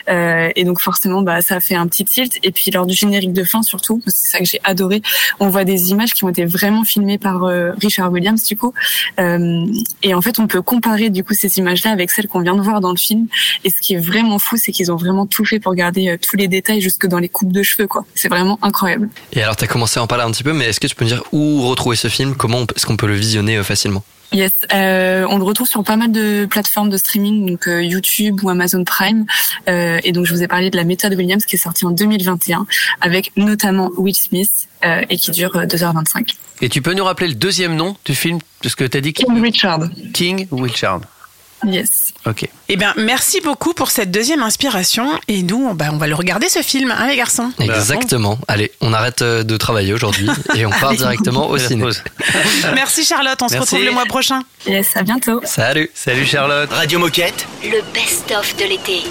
Et 0.07 0.63
donc, 0.63 0.79
forcément, 0.79 1.21
bah, 1.21 1.41
ça 1.41 1.55
a 1.55 1.59
fait 1.59 1.75
un 1.75 1.87
petit 1.87 2.05
Et 2.43 2.51
puis, 2.51 2.71
lors 2.71 2.85
du 2.85 2.95
générique 2.95 3.33
de 3.33 3.43
fin, 3.43 3.61
surtout, 3.61 4.01
c'est 4.07 4.31
ça 4.31 4.39
que 4.39 4.45
j'ai 4.45 4.59
adoré. 4.63 5.01
On 5.39 5.49
voit 5.49 5.63
des 5.63 5.91
images 5.91 6.13
qui 6.13 6.23
ont 6.23 6.29
été 6.29 6.45
vraiment 6.45 6.83
filmées 6.83 7.17
par 7.17 7.43
euh, 7.43 7.71
Richard 7.81 8.11
Williams, 8.11 8.43
du 8.43 8.55
coup. 8.55 8.73
Euh, 9.19 9.65
et 10.01 10.13
en 10.13 10.21
fait, 10.21 10.39
on 10.39 10.47
peut 10.47 10.61
comparer 10.61 11.09
du 11.09 11.23
coup 11.23 11.33
ces 11.33 11.57
images-là 11.57 11.91
avec 11.91 12.11
celles 12.11 12.27
qu'on 12.27 12.41
vient 12.41 12.55
de 12.55 12.61
voir 12.61 12.81
dans 12.81 12.91
le 12.91 12.97
film. 12.97 13.27
Et 13.63 13.69
ce 13.69 13.79
qui 13.81 13.93
est 13.93 13.99
vraiment 13.99 14.39
fou, 14.39 14.57
c'est 14.57 14.71
qu'ils 14.71 14.91
ont 14.91 14.95
vraiment 14.95 15.25
tout 15.25 15.45
fait 15.45 15.59
pour 15.59 15.75
garder 15.75 16.09
euh, 16.09 16.17
tous 16.17 16.37
les 16.37 16.47
détails 16.47 16.81
jusque 16.81 17.07
dans 17.07 17.19
les 17.19 17.29
coupes 17.29 17.51
de 17.51 17.63
cheveux, 17.63 17.87
quoi. 17.87 18.05
C'est 18.15 18.29
vraiment 18.29 18.59
incroyable. 18.61 19.09
Et 19.33 19.41
alors, 19.41 19.55
tu 19.55 19.63
as 19.63 19.67
commencé 19.67 19.99
à 19.99 20.03
en 20.03 20.07
parler 20.07 20.23
un 20.23 20.31
petit 20.31 20.43
peu, 20.43 20.53
mais 20.53 20.65
est-ce 20.65 20.79
que 20.79 20.87
tu 20.87 20.95
peux 20.95 21.05
me 21.05 21.09
dire 21.09 21.23
où 21.31 21.61
retrouver 21.67 21.95
ce 21.95 22.07
film? 22.07 22.35
Comment 22.35 22.63
est-ce 22.75 22.85
qu'on 22.85 22.97
peut 22.97 23.07
le 23.07 23.15
visionner 23.15 23.61
facilement? 23.63 24.03
Yes, 24.31 24.51
euh, 24.73 25.27
on 25.29 25.37
le 25.37 25.43
retrouve 25.43 25.67
sur 25.67 25.83
pas 25.83 25.95
mal 25.95 26.11
de 26.11 26.47
plateformes 26.49 26.89
de 26.89 26.97
streaming, 26.97 27.51
donc 27.51 27.67
euh, 27.67 27.83
YouTube 27.83 28.43
ou 28.43 28.49
Amazon 28.49 28.83
Prime. 28.83 29.25
Euh, 29.69 29.99
et 30.03 30.11
donc 30.11 30.25
je 30.25 30.33
vous 30.33 30.41
ai 30.41 30.47
parlé 30.47 30.69
de 30.69 30.77
la 30.77 30.83
méthode 30.83 31.13
Williams 31.13 31.45
qui 31.45 31.55
est 31.55 31.59
sortie 31.59 31.85
en 31.85 31.91
2021, 31.91 32.65
avec 33.01 33.31
notamment 33.37 33.91
Will 33.97 34.15
Smith 34.15 34.69
euh, 34.85 35.01
et 35.09 35.17
qui 35.17 35.31
dure 35.31 35.55
euh, 35.55 35.65
2h25. 35.65 36.35
Et 36.61 36.69
tu 36.69 36.81
peux 36.81 36.93
nous 36.93 37.03
rappeler 37.03 37.27
le 37.27 37.35
deuxième 37.35 37.75
nom 37.75 37.95
du 38.05 38.15
film? 38.15 38.39
Parce 38.61 38.75
que 38.75 38.85
tu 38.85 38.97
as 38.97 39.01
dit 39.01 39.13
King 39.13 39.41
Richard. 39.41 39.81
King 40.13 40.47
Richard. 40.51 41.01
Yes. 41.65 42.13
Ok. 42.25 42.47
Eh 42.69 42.75
bien, 42.75 42.93
merci 42.97 43.41
beaucoup 43.41 43.73
pour 43.73 43.89
cette 43.91 44.11
deuxième 44.11 44.41
inspiration. 44.43 45.07
Et 45.27 45.43
nous, 45.43 45.67
on- 45.69 45.73
bah, 45.73 45.85
on 45.91 45.97
va 45.97 46.07
le 46.07 46.15
regarder 46.15 46.49
ce 46.49 46.61
film, 46.61 46.91
hein, 46.91 47.07
les 47.07 47.15
garçons 47.15 47.51
Exactement. 47.59 48.37
Allez, 48.47 48.71
on 48.81 48.93
arrête 48.93 49.21
euh, 49.21 49.43
de 49.43 49.57
travailler 49.57 49.93
aujourd'hui 49.93 50.29
et 50.55 50.65
on 50.65 50.69
part 50.71 50.89
Allez. 50.89 50.97
directement 50.97 51.49
au 51.49 51.57
ciné. 51.57 51.85
Merci 52.75 53.03
Charlotte, 53.05 53.39
on 53.41 53.47
se 53.49 53.57
retrouve 53.57 53.83
le 53.83 53.91
mois 53.91 54.05
prochain. 54.05 54.41
Yes, 54.65 54.95
à 54.95 55.03
bientôt. 55.03 55.41
Salut. 55.43 55.89
Salut 55.93 56.25
Charlotte. 56.25 56.69
Radio 56.71 56.99
Moquette. 56.99 57.45
Le 57.63 57.81
best-of 57.93 58.55
de 58.57 58.63
l'été. 58.65 59.03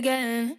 Again. 0.00 0.56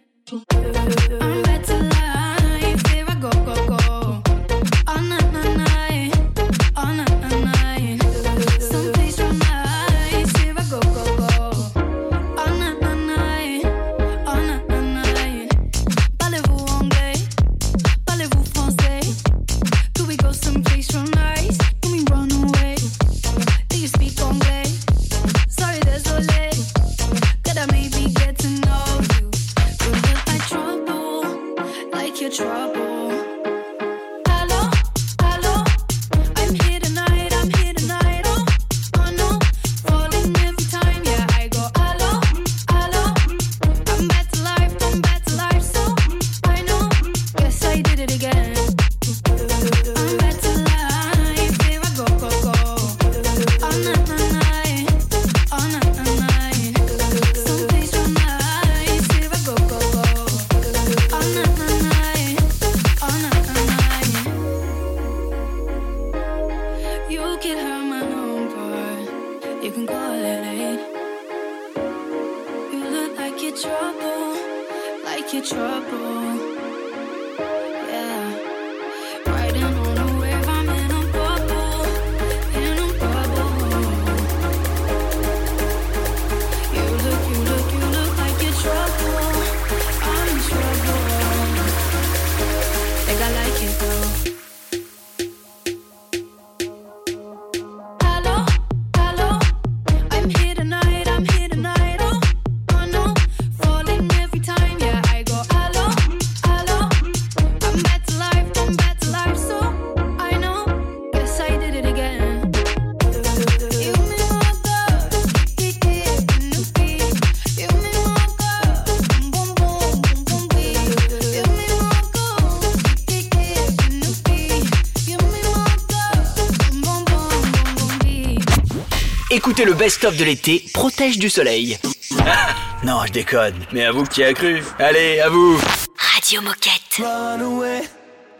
Écoutez 129.34 129.64
le 129.64 129.72
best-of 129.72 130.14
de 130.18 130.24
l'été, 130.24 130.62
protège 130.74 131.18
du 131.18 131.30
soleil. 131.30 131.78
Ah, 132.18 132.54
non, 132.84 132.98
je 133.06 133.12
déconne, 133.12 133.54
mais 133.72 133.82
à 133.86 133.90
vous 133.90 134.04
qui 134.04 134.22
a 134.22 134.34
cru. 134.34 134.62
Allez, 134.78 135.20
à 135.20 135.30
vous. 135.30 135.58
Radio 135.96 136.42
Moquette. 136.42 136.98
Run 136.98 137.40
away, 137.40 137.80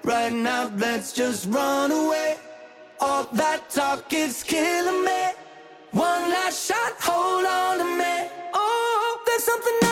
right 0.05 0.31
now, 0.35 0.71
let's 0.77 1.15
just 1.17 1.47
run 1.51 1.91
away. 1.91 2.37
All 3.01 3.27
that 3.33 3.71
talk 3.75 4.13
is 4.13 4.45
killing 4.47 5.03
me. 5.03 5.33
One 5.93 6.29
last 6.29 6.69
shot, 6.69 6.93
hold 7.01 7.47
on 7.47 7.79
to 7.79 7.85
me. 7.85 8.29
Oh, 8.53 9.19
there's 9.25 9.45
something 9.45 9.89
else. 9.89 9.92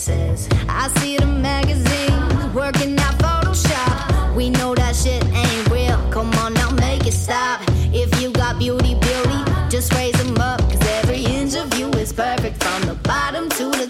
faces. 0.00 0.48
I 0.68 0.88
see 0.98 1.16
the 1.16 1.26
magazine 1.26 2.54
working 2.54 2.98
out 2.98 3.14
Photoshop. 3.18 4.34
We 4.34 4.50
know 4.50 4.74
that 4.74 4.96
shit 4.96 5.24
ain't 5.24 5.70
real. 5.70 5.98
Come 6.10 6.32
on 6.34 6.54
now, 6.54 6.70
make 6.70 7.06
it 7.06 7.12
stop. 7.12 7.60
If 7.92 8.20
you 8.20 8.30
got 8.30 8.58
beauty, 8.58 8.94
beauty, 8.94 9.40
just 9.68 9.92
raise 9.94 10.16
them 10.22 10.38
up. 10.38 10.60
Cause 10.70 10.86
every 10.98 11.24
inch 11.24 11.54
of 11.54 11.76
you 11.78 11.90
is 11.90 12.12
perfect 12.12 12.62
from 12.62 12.82
the 12.82 12.94
bottom 13.02 13.48
to 13.50 13.64
the 13.70 13.89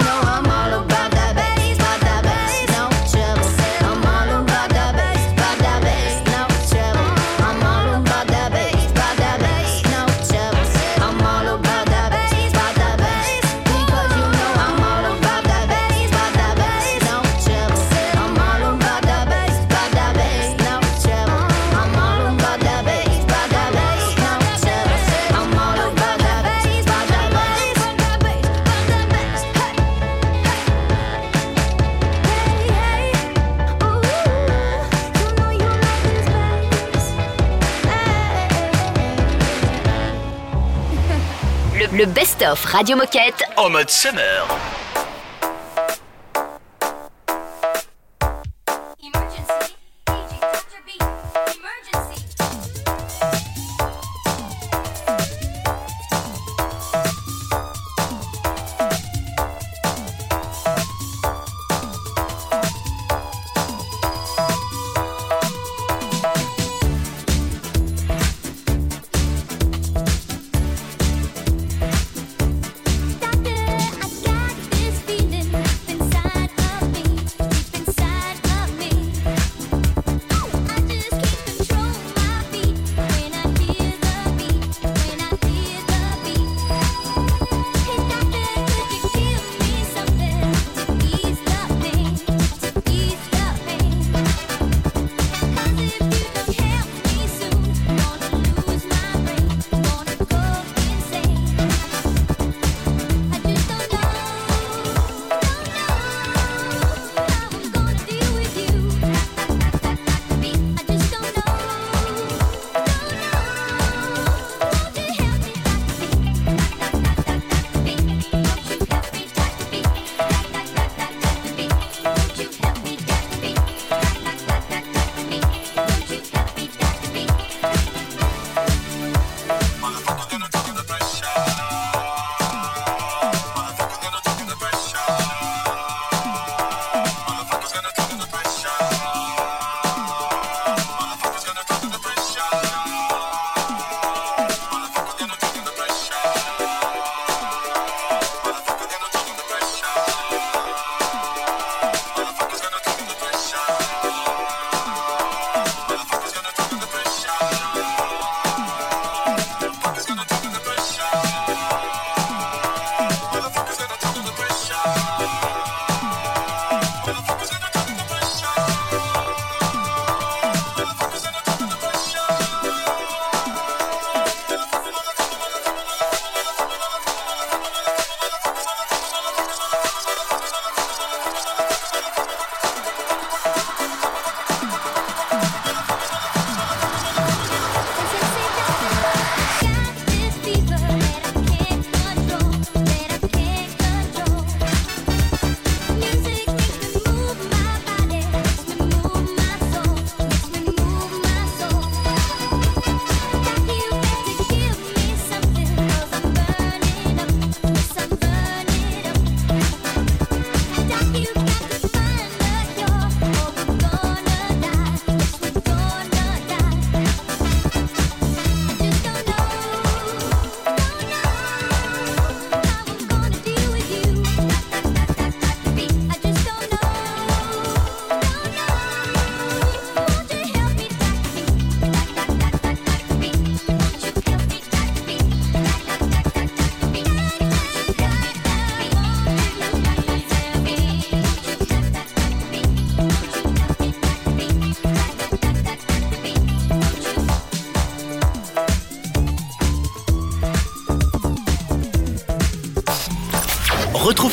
Le 41.93 42.05
best-of 42.05 42.63
Radio 42.63 42.95
Moquette 42.95 43.43
En 43.57 43.69
mode 43.69 43.89
summer. 43.89 44.47